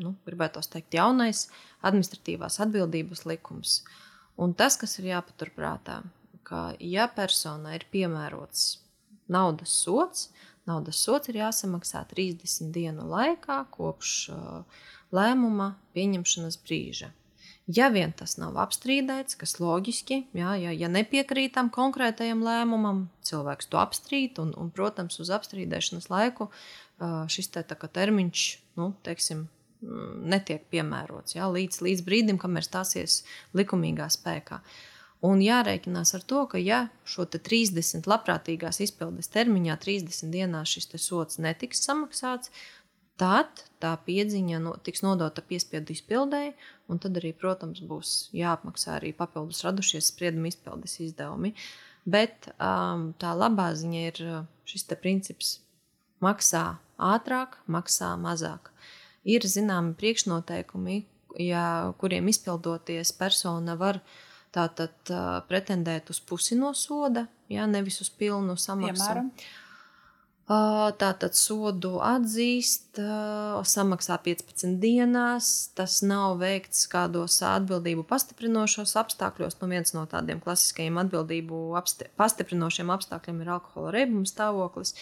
nu, 0.00 0.14
gribētu 0.28 0.62
teikt, 0.70 0.94
jaunais 0.94 1.48
administratīvās 1.84 2.60
atbildības 2.62 3.26
likums. 3.26 3.80
Un 4.40 4.54
tas, 4.56 4.78
kas 4.80 4.94
ir 5.00 5.10
jāpaturprātā, 5.10 5.98
ka, 6.46 6.70
ja 6.78 7.08
personai 7.12 7.80
ir 7.80 7.88
piemērots 7.90 8.78
naudas 9.30 9.74
sots, 9.82 10.28
naudas 10.70 11.00
sots 11.04 11.30
ir 11.30 11.40
jāsamaksā 11.42 12.04
30 12.12 12.70
dienu 12.74 13.06
laikā 13.10 13.62
kopš 13.74 14.30
lēmuma 15.14 15.74
pieņemšanas 15.96 16.60
brīža. 16.64 17.10
Ja 17.70 17.86
vien 17.94 18.10
tas 18.16 18.34
nav 18.40 18.56
apstrīdēts, 18.58 19.36
kas 19.38 19.58
loģiski, 19.62 20.24
jā, 20.34 20.56
ja, 20.58 20.72
ja 20.74 20.88
nepiekrītam 20.90 21.68
konkrētajam 21.74 22.42
lēmumam, 22.42 23.04
cilvēks 23.26 23.70
to 23.70 23.78
apstrīd, 23.78 24.40
un, 24.42 24.50
un 24.58 24.72
protams, 24.74 25.20
uz 25.22 25.30
apstrīdēšanas 25.36 26.10
laiku 26.10 26.48
šis 27.30 27.52
te, 27.54 27.62
termiņš, 27.62 28.46
nu, 28.80 28.90
teiksim, 29.06 29.46
netiek 29.80 30.66
piemērots 30.72 31.38
jā, 31.38 31.46
līdz, 31.46 31.82
līdz 31.86 32.06
brīdim, 32.08 32.40
kamēr 32.42 32.66
stāsies 32.66 33.22
likumīgā 33.56 34.10
spēkā. 34.12 34.58
Uh, 34.60 34.89
Un 35.20 35.42
jārēķinās 35.44 36.14
ar 36.16 36.22
to, 36.24 36.46
ka, 36.48 36.58
ja 36.60 36.86
šo 37.04 37.26
30 37.28 38.06
labprātīgās 38.08 38.80
izpildes 38.80 39.28
termiņā, 39.34 39.76
30 39.82 40.32
dienās 40.32 40.72
šis 40.72 40.88
sots 40.96 41.36
netiks 41.44 41.82
samaksāts, 41.84 42.48
tad 43.20 43.66
tā 43.84 43.90
piedziņa 44.06 44.60
no, 44.64 44.72
tiks 44.80 45.04
nodota 45.04 45.44
piespiedu 45.44 45.92
izpildēji, 45.92 46.54
un 46.88 47.02
tad 47.04 47.20
arī, 47.20 47.34
protams, 47.36 47.82
būs 47.84 48.30
jāapmaksā 48.32 48.96
arī 48.96 49.12
papildus 49.16 49.60
radušies 49.66 50.08
sprieduma 50.08 50.48
izpildes 50.48 50.96
izdevumi. 51.04 51.52
Bet 52.08 52.48
um, 52.56 53.10
tā 53.20 53.34
labā 53.36 53.68
ziņa 53.76 54.06
ir 54.06 54.22
uh, 54.24 54.40
šis 54.64 54.88
princips: 55.02 55.52
maksā 56.24 56.80
ātrāk, 56.96 57.60
maksā 57.68 58.14
mazāk. 58.16 58.72
Ir 59.28 59.44
zināmi 59.44 59.92
priekšnoteikumi, 60.00 61.02
ja, 61.44 61.92
kuriem 62.00 62.32
izpildoties 62.32 63.12
persona 63.20 63.76
var 63.76 64.00
uh, 64.00 64.16
tātad 64.54 65.12
uh, 65.14 65.40
pretendēt 65.48 66.10
uz 66.12 66.20
pusi 66.20 66.58
no 66.58 66.72
soda, 66.74 67.26
ja 67.50 67.66
nevis 67.70 68.00
uz 68.04 68.10
pilnu 68.10 68.56
samaksu. 68.58 69.02
Piemēram? 69.04 69.34
Tātad 70.50 71.36
sodu 71.38 72.00
atzīst, 72.02 72.98
samaksā 73.70 74.16
15 74.24 74.80
dienās. 74.82 75.50
Tas 75.78 76.00
nav 76.02 76.40
veikts 76.40 76.88
kādos 76.90 77.36
atbildību 77.46 78.02
pastiprinošos 78.08 78.96
apstākļos. 78.98 79.60
Nu, 79.60 79.68
viens 79.70 79.94
no 79.94 80.02
tādiem 80.10 80.40
klasiskajiem 80.42 80.98
atbildību 81.04 81.60
apsti 81.78 82.10
pastiprinošiem 82.18 82.90
apstākļiem 82.90 83.44
ir 83.44 83.52
alkohola 83.54 83.94
reibuma 83.94 84.26
stāvoklis. 84.26 84.96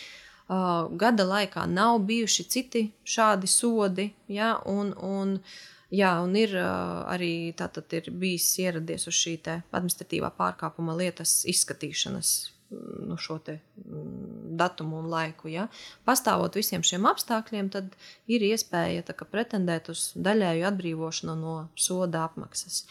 Gada 1.01 1.29
laikā 1.31 1.65
nav 1.73 2.03
bijuši 2.05 2.45
citi 2.53 2.85
šādi 3.09 3.49
sodi, 3.49 4.11
ja, 4.29 4.53
un, 4.69 4.93
un 5.01 5.35
uh, 5.39 5.57
Jā, 5.89 6.11
un 6.21 6.35
ir 6.37 6.53
arī 6.59 7.55
ir 7.97 8.11
bijis 8.13 8.51
ieradies 8.61 9.09
uz 9.09 9.17
šī 9.17 9.39
administratīvā 9.49 10.29
pārkāpuma 10.37 10.93
lietas 10.99 11.47
izskatīšanas 11.49 12.33
nu, 13.09 13.17
šo 13.17 13.39
mm, 13.49 14.57
datumu 14.61 14.99
un 14.99 15.09
laiku. 15.09 15.49
Ja? 15.49 15.69
Pastāvot 16.05 16.59
visiem 16.61 16.85
šiem 16.85 17.09
apstākļiem, 17.09 17.71
tad 17.73 17.97
ir 18.29 18.45
iespēja 18.51 19.07
kā, 19.09 19.25
pretendēt 19.25 19.89
uz 19.89 20.11
daļēju 20.17 20.69
atbrīvošanu 20.69 21.37
no 21.41 21.59
soda 21.77 22.27
apmaksas. 22.29 22.85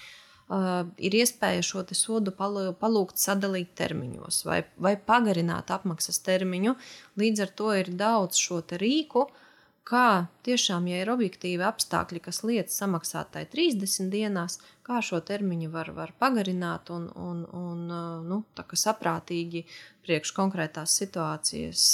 Uh, 0.47 0.87
ir 0.97 1.13
iespēja 1.19 1.61
šo 1.61 1.83
sodu 1.91 2.31
palūgt 2.31 3.19
sadalīt 3.19 3.73
termiņos 3.75 4.45
vai, 4.47 4.61
vai 4.79 4.95
pagarināt 4.95 5.73
apmaksas 5.75 6.21
termiņu. 6.23 6.73
Līdz 7.19 7.43
ar 7.43 7.51
to 7.61 7.73
ir 7.75 7.91
daudz 7.99 8.39
šo 8.39 8.61
rīku, 8.79 9.27
uh, 9.27 9.46
kā 9.87 10.27
tiešām, 10.43 10.87
ja 10.91 11.01
ir 11.01 11.11
objektīvi 11.13 11.63
apstākļi, 11.63 12.21
kas 12.25 12.41
liec 12.47 12.73
samaksātai 12.73 13.45
30 13.51 14.09
dienās, 14.11 14.57
kā 14.87 14.99
šo 15.03 15.21
termiņu 15.23 15.69
var, 15.71 15.91
var 15.95 16.13
pagarināt 16.19 16.91
un, 16.93 17.07
un, 17.15 17.43
un 17.55 17.85
nu, 18.27 18.41
saprātīgi 18.83 19.63
priekš 20.05 20.33
konkrētās 20.35 20.95
situācijas 21.01 21.85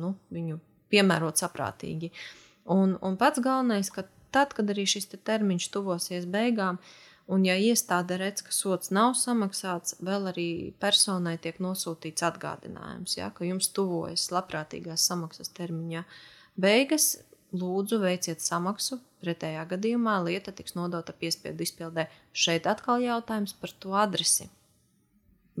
nu, 0.00 0.14
viņu 0.32 0.58
piemērot 0.92 1.40
saprātīgi. 1.40 2.12
Un, 2.72 2.98
un 3.00 3.16
pats 3.20 3.40
galvenais, 3.42 3.88
ka 3.90 4.04
tad, 4.34 4.52
kad 4.56 4.68
arī 4.72 4.84
šis 4.88 5.08
te 5.14 5.20
termiņš 5.20 5.70
tuvosies 5.72 6.28
beigām, 6.28 6.78
un 7.32 7.46
ja 7.48 7.56
iestāde 7.56 8.18
redz, 8.20 8.44
ka 8.44 8.52
sots 8.52 8.92
nav 8.92 9.16
samaksāts, 9.16 9.96
vēl 10.04 10.28
arī 10.34 10.50
personai 10.82 11.38
tiek 11.40 11.56
nosūtīts 11.64 12.28
atgādinājums, 12.28 13.16
ja, 13.16 13.32
ka 13.32 13.48
jums 13.48 13.72
tuvojas 13.72 14.28
labprātīgās 14.34 15.08
samaksas 15.08 15.52
termiņā. 15.56 16.04
Uh, 16.04 16.31
Beigas 16.60 17.16
lūdzu 17.56 17.98
veiciet 18.02 18.42
samaksu, 18.44 18.98
pretējā 19.22 19.64
gadījumā 19.70 20.18
lieta 20.26 20.52
tiks 20.56 20.76
nodota 20.76 21.14
piespiedu 21.16 21.64
izpildē. 21.64 22.08
Šeit 22.32 22.66
atkal 22.68 23.04
jautājums 23.04 23.54
par 23.56 23.72
to 23.80 23.94
adresi. 23.96 24.48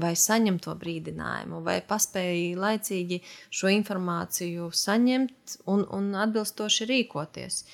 Vai 0.02 0.14
saņem 0.16 0.56
to 0.64 0.72
brīdinājumu, 0.80 1.60
vai 1.64 1.78
paspēja 1.84 2.56
laicīgi 2.56 3.20
šo 3.52 3.68
informāciju 3.74 4.70
saņemt 4.72 5.58
un, 5.68 5.84
un 5.92 6.14
atbilstoši 6.16 6.88
rīkoties. 6.88 7.64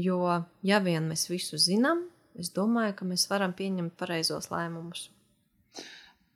Jo, 0.00 0.20
ja 0.64 0.80
vien 0.84 1.08
mēs 1.08 1.28
visu 1.28 1.60
zinām, 1.60 2.06
es 2.36 2.48
domāju, 2.56 2.96
ka 2.96 3.08
mēs 3.08 3.28
varam 3.28 3.52
pieņemt 3.56 3.96
pareizos 4.00 4.48
lēmumus. 4.52 5.10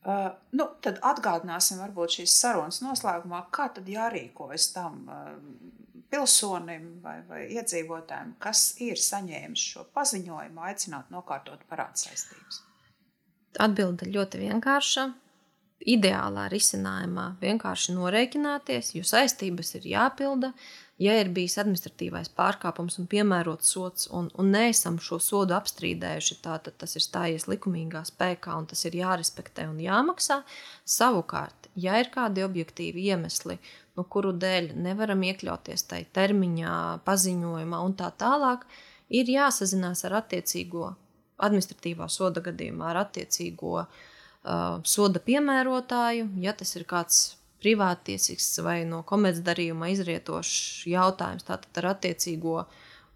Uh, 0.01 0.31
nu, 0.57 0.65
tad 0.81 1.01
atgādināsim, 1.05 1.81
varbūt 1.83 2.21
šīs 2.21 2.37
sarunas 2.41 2.81
noslēgumā, 2.81 3.43
kā 3.53 3.67
tad 3.77 3.89
jārīkojas 3.89 4.71
tam 4.73 5.03
uh, 5.13 5.35
pilsonim 6.11 6.99
vai, 7.05 7.21
vai 7.29 7.45
iedzīvotājiem, 7.55 8.35
kas 8.43 8.65
ir 8.83 8.99
saņēmis 9.01 9.65
šo 9.75 9.87
paziņojumu, 9.95 10.63
aicināt 10.71 11.11
nokārtot 11.15 11.63
parādu 11.71 12.05
saistības? 12.05 12.63
Atbilde 13.59 14.07
ļoti 14.11 14.45
vienkārša. 14.45 15.09
Ideālā 15.91 16.45
risinājumā 16.53 17.25
vienkārši 17.41 17.95
norēķināties, 17.97 18.93
jo 18.99 19.05
saistības 19.07 19.75
ir 19.79 19.87
jāpilda. 19.95 20.53
Ja 21.01 21.15
ir 21.17 21.31
bijis 21.33 21.55
administratīvais 21.63 22.29
pārkāpums 22.37 22.99
un 23.01 23.07
piemērots 23.09 23.71
sots, 23.73 24.11
un, 24.13 24.27
un 24.37 24.51
neesam 24.53 24.99
šo 25.01 25.17
sodu 25.25 25.57
apstrīdējuši, 25.57 26.37
tā, 26.45 26.59
tad 26.61 26.77
tas 26.83 26.93
ir 26.99 27.05
stājies 27.07 27.49
likumīgā 27.49 28.03
spēkā 28.05 28.59
un 28.61 28.69
tas 28.69 28.85
ir 28.85 28.99
jārespektē 28.99 29.65
un 29.71 29.81
jāmaksā. 29.81 30.43
Savukārt, 30.85 31.71
ja 31.81 31.97
ir 32.03 32.13
kādi 32.13 32.45
objektīvi 32.45 33.09
iemesli, 33.09 33.57
nu, 33.99 34.07
kuru 34.07 34.33
dēļ 34.37 34.73
nevaram 34.79 35.23
iekļauties 35.31 35.87
tajā 35.91 36.09
termiņā, 36.17 36.77
paziņojumā 37.07 37.83
un 37.87 37.97
tā 37.99 38.11
tālāk, 38.21 38.67
ir 39.11 39.31
jāsazinās 39.31 40.05
ar 40.09 40.21
attiecīgo 40.23 40.93
administratīvā 41.41 42.09
soda 42.13 42.43
gadījumā, 42.45 42.91
ar 42.93 43.03
attiecīgo 43.07 43.77
uh, 43.83 44.81
soda 44.87 45.23
piemērotāju, 45.25 46.29
ja 46.45 46.55
tas 46.57 46.75
ir 46.77 46.87
kāds 46.89 47.23
privātiesisks 47.61 48.61
vai 48.65 48.83
no 48.89 49.03
komercdarījuma 49.09 49.91
izrietošs 49.93 50.87
jautājums, 50.89 51.45
tātad 51.49 51.83
ar 51.83 51.95
attiecīgo 51.95 52.63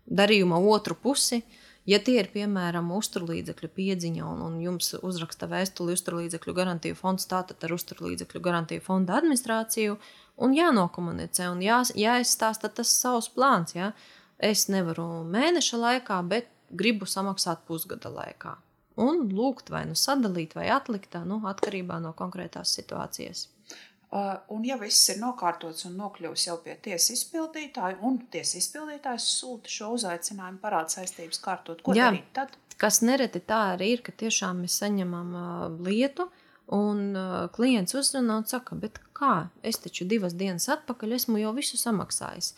darījuma 0.05 0.59
otru 0.61 0.97
pusi. 1.01 1.45
Ja 1.89 1.99
tie 2.01 2.15
ir 2.17 2.31
piemēram 2.33 2.87
uzturlīdzekļu 2.97 3.69
piedziņa 3.77 4.25
un, 4.25 4.39
un 4.47 4.55
jums 4.63 4.95
uzraksta 5.05 5.45
vēstuli 5.51 5.93
uzturlīdzekļu 5.93 6.55
garantiju 6.57 6.97
fonds, 6.97 7.27
tātad 7.29 7.61
ar 7.67 7.75
uzturlīdzekļu 7.77 8.41
garantiju 8.41 8.85
fonda 8.87 9.19
administrāciju, 9.19 9.99
uh, 9.99 10.24
un 10.37 10.55
jānokomunicē, 10.57 11.49
un 11.53 11.63
jā, 11.65 11.81
jāizstāsta 11.99 12.71
tas 12.73 12.93
savs 13.01 13.31
plāns. 13.35 13.75
Jā. 13.77 13.93
Es 14.39 14.67
nevaru 14.69 15.25
mēneša 15.31 15.81
laikā, 15.81 16.19
bet 16.29 16.51
gribu 16.75 17.07
samaksāt 17.09 17.65
pusgada 17.69 18.11
laikā. 18.13 18.57
Un 19.01 19.25
lūgt 19.35 19.73
vai 19.75 19.85
nu 19.89 19.97
sadalīt, 19.99 20.55
vai 20.55 20.69
atlikt, 20.71 21.17
nu, 21.27 21.41
atkarībā 21.51 21.99
no 22.03 22.13
konkrētās 22.19 22.75
situācijas. 22.79 23.49
Uh, 24.15 24.37
un, 24.55 24.63
ja 24.63 24.77
viss 24.79 25.09
ir 25.11 25.19
nokārtots 25.19 25.89
un 25.89 25.97
nokļuvis 25.99 26.45
jau 26.47 26.55
pie 26.63 26.77
tiesas 26.83 27.17
izpildītāja, 27.17 27.97
un 28.07 28.21
tiesas 28.31 28.61
izpildītājs 28.61 29.27
sūta 29.41 29.73
šo 29.73 29.89
uzaicinājumu 29.97 30.63
parādu 30.63 30.95
saistības 30.95 31.43
kārtot, 31.43 31.83
ko 31.83 31.97
Jā, 31.99 32.13
darīt 32.13 32.29
tad? 32.37 32.55
Kas 32.79 33.01
nereti 33.03 33.43
tā 33.43 33.59
arī 33.73 33.91
ir, 33.97 34.05
ka 34.07 34.15
tiešām 34.15 34.63
mēs 34.63 34.79
saņemam 34.83 35.35
uh, 35.35 35.83
lietu, 35.83 36.29
Un 36.73 37.13
uh, 37.13 37.45
klients 37.53 37.93
uzrunā 37.93 38.39
un 38.41 38.47
saka, 38.49 38.77
bet 38.81 38.97
kā? 39.17 39.35
Es 39.63 39.81
taču 39.83 40.07
divas 40.09 40.37
dienas 40.39 40.69
atpakaļ 40.73 41.19
esmu 41.19 41.43
jau 41.43 41.53
visu 41.57 41.81
samaksājis. 41.81 42.55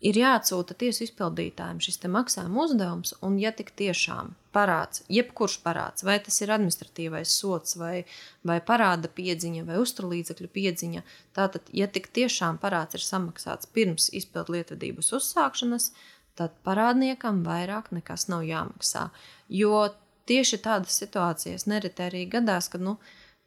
Ir 0.00 0.16
jāatsūta 0.16 0.72
tiesu 0.80 1.04
izpildītājiem 1.04 1.80
šis 1.84 2.00
maksājuma 2.08 2.62
uzdevums, 2.62 3.12
un, 3.20 3.34
ja 3.36 3.50
tik 3.52 3.74
tiešām 3.76 4.30
parāds, 4.56 5.02
jebkurš 5.12 5.58
parāds, 5.60 6.06
vai 6.08 6.16
tas 6.24 6.40
ir 6.40 6.52
administratīvais 6.54 7.34
sots, 7.42 7.76
vai, 7.76 8.06
vai 8.46 8.56
parāda 8.64 9.10
piedziņa, 9.12 9.66
vai 9.68 9.76
uzturlīdzekļu 9.82 10.48
piedziņa, 10.56 11.04
tātad, 11.36 11.68
ja 11.76 11.84
tik 11.92 12.08
tiešām 12.16 12.56
parāds 12.62 12.96
ir 12.96 13.04
samaksāts 13.04 13.68
pirms 13.76 14.08
izpildu 14.16 14.56
lietvedības 14.56 15.12
uzsākšanas, 15.20 15.90
tad 16.40 16.56
parādniekam 16.64 17.44
vairāk 17.44 17.92
nekas 17.92 18.30
nav 18.32 18.46
jāmaksā. 18.48 19.10
Jo 19.52 19.90
tieši 20.30 20.62
tādas 20.64 20.96
situācijas 20.96 21.68
nereti 21.68 22.08
arī 22.08 22.24
gadās, 22.30 22.72
kad, 22.72 22.80
nu, 22.80 22.96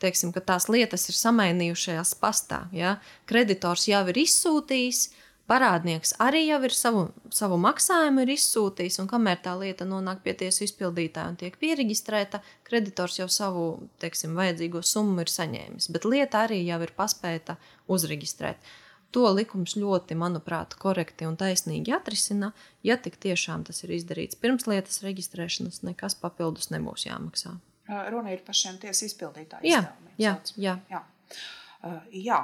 teiksim, 0.01 0.34
tās 0.34 0.69
lietas 0.71 1.10
ir 1.10 1.17
samainījušās 1.19 2.15
pastā. 2.21 2.65
Ja? 2.75 2.97
Kreditors 3.29 3.88
jau 3.89 4.01
ir 4.12 4.19
izsūtījis, 4.23 5.03
parādnieks 5.49 6.15
arī 6.23 6.45
jau 6.47 6.60
ir 6.65 6.75
savu, 6.75 7.03
savu 7.34 7.58
maksājumu 7.62 8.23
ir 8.23 8.34
izsūtījis, 8.36 8.99
un 9.03 9.10
kamēr 9.12 9.41
tā 9.43 9.56
lieta 9.60 9.88
nonāk 9.88 10.23
pie 10.25 10.36
tiesu 10.39 10.65
izpildītāja 10.67 11.34
un 11.34 11.39
tiek 11.39 11.58
pieregistrēta, 11.60 12.41
kreditors 12.67 13.19
jau 13.19 13.27
savu, 13.32 13.65
teiksim, 14.03 14.38
vajadzīgo 14.39 14.84
summu 14.86 15.25
ir 15.25 15.34
saņēmis, 15.34 15.91
bet 15.93 16.08
lieta 16.08 16.45
arī 16.47 16.63
jau 16.63 16.79
ir 16.86 16.95
paspēta 16.97 17.58
uzregistrēt. 17.91 18.73
To 19.13 19.27
likums 19.29 19.75
ļoti, 19.77 20.15
manuprāt, 20.17 20.73
korekti 20.82 21.27
un 21.29 21.36
taisnīgi 21.38 21.93
atrisina. 21.93 22.49
Ja 22.82 22.95
tik 22.97 23.19
tiešām 23.21 23.62
tas 23.67 23.84
ir 23.86 23.93
izdarīts 23.93 24.39
pirms 24.41 24.65
lietas 24.65 25.03
reģistrēšanas, 25.06 25.84
nekas 25.86 26.17
papildus 26.17 26.71
nebūs 26.73 27.06
jāmaksā. 27.06 27.53
Runa 28.13 28.34
ir 28.34 28.43
par 28.45 28.58
šiem 28.58 28.79
tiesas 28.82 29.10
izpildītājiem. 29.12 29.69
Jā, 29.69 29.82
jā, 30.21 30.38
jā. 30.58 30.77
jā. 30.91 31.03
Uh, 31.84 31.99
jā. 32.15 32.39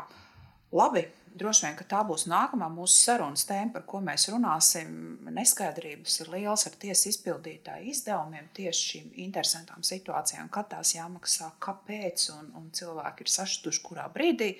Labi, 0.75 1.01
droši 1.33 1.65
vien 1.65 1.77
tā 1.89 2.01
būs 2.05 2.25
nākamā 2.29 2.67
mūsu 2.73 2.97
sarunas 3.05 3.45
tēma, 3.49 3.71
par 3.73 3.85
ko 3.89 4.01
mēs 4.03 4.27
runāsim. 4.29 4.91
Neskaidrības 5.33 6.19
ir 6.23 6.31
liels 6.33 6.65
ar 6.67 6.75
tiesu 6.81 7.09
izpildītāju 7.12 7.89
izdevumiem, 7.93 8.49
tieši 8.57 8.85
šīm 8.91 9.09
interesantām 9.25 9.85
situācijām, 9.85 10.49
kad 10.53 10.69
tās 10.73 10.93
jāmaksā, 10.95 11.51
kāpēc, 11.63 12.27
un, 12.35 12.51
un 12.59 12.69
cilvēki 12.75 13.25
ir 13.25 13.33
sašutuši 13.33 13.83
kurā 13.85 14.07
brīdī, 14.13 14.51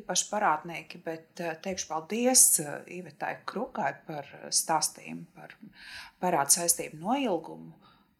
īpaši 0.00 0.28
parādnieki. 0.32 1.02
Bet 1.06 1.44
eh, 1.44 1.56
teikšu 1.62 1.90
paldies 1.90 2.46
eh, 2.62 2.76
Ivetai 2.98 3.36
Krukai 3.48 3.92
par 4.06 4.30
stāstījumu 4.50 5.26
par 5.36 5.56
parādu 6.22 6.58
saistību 6.58 7.02
noilgumu, 7.02 7.74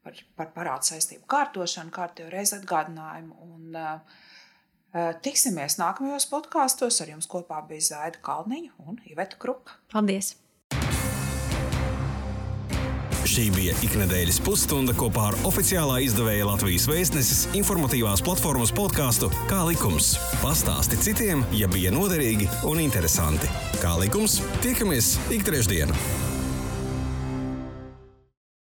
par, 0.07 0.23
par 0.39 0.55
parādu 0.55 0.93
saistību 0.93 1.27
kārtošanu, 1.31 1.93
kārtējo 1.95 2.31
reizi 2.33 2.57
atgādinājumu. 2.61 3.37
Un, 3.51 3.77
uh, 3.77 4.25
Tiksimies 5.21 5.77
nākamajos 5.77 6.25
podkāstos. 6.31 7.03
Ar 7.05 7.11
jums 7.13 7.29
kopā 7.29 7.61
bija 7.69 7.91
Zaida 7.91 8.23
Kalniņa 8.25 8.87
un 8.87 9.01
Iveta 9.11 9.37
Krupa. 9.43 9.77
Paldies! 9.93 10.37
Šī 13.27 13.49
bija 13.53 13.75
iknedēļas 13.85 14.39
pusstunda 14.47 14.95
kopā 14.97 15.27
ar 15.33 15.37
oficiālā 15.49 15.99
izdevēja 16.07 16.47
Latvijas 16.47 16.87
vēstneses 16.89 17.43
informatīvās 17.59 18.23
platformas 18.25 18.73
podkāstu 18.73 19.29
Kā 19.51 19.65
likums. 19.67 20.15
Pastāsti 20.41 21.01
citiem, 21.09 21.43
ja 21.59 21.69
bija 21.69 21.93
noderīgi 21.93 22.47
un 22.71 22.81
interesanti. 22.87 23.51
Kā 23.83 23.99
likums, 24.01 24.39
tiekamies 24.65 25.17
ik 25.35 25.45
trešdienu! 25.51 26.36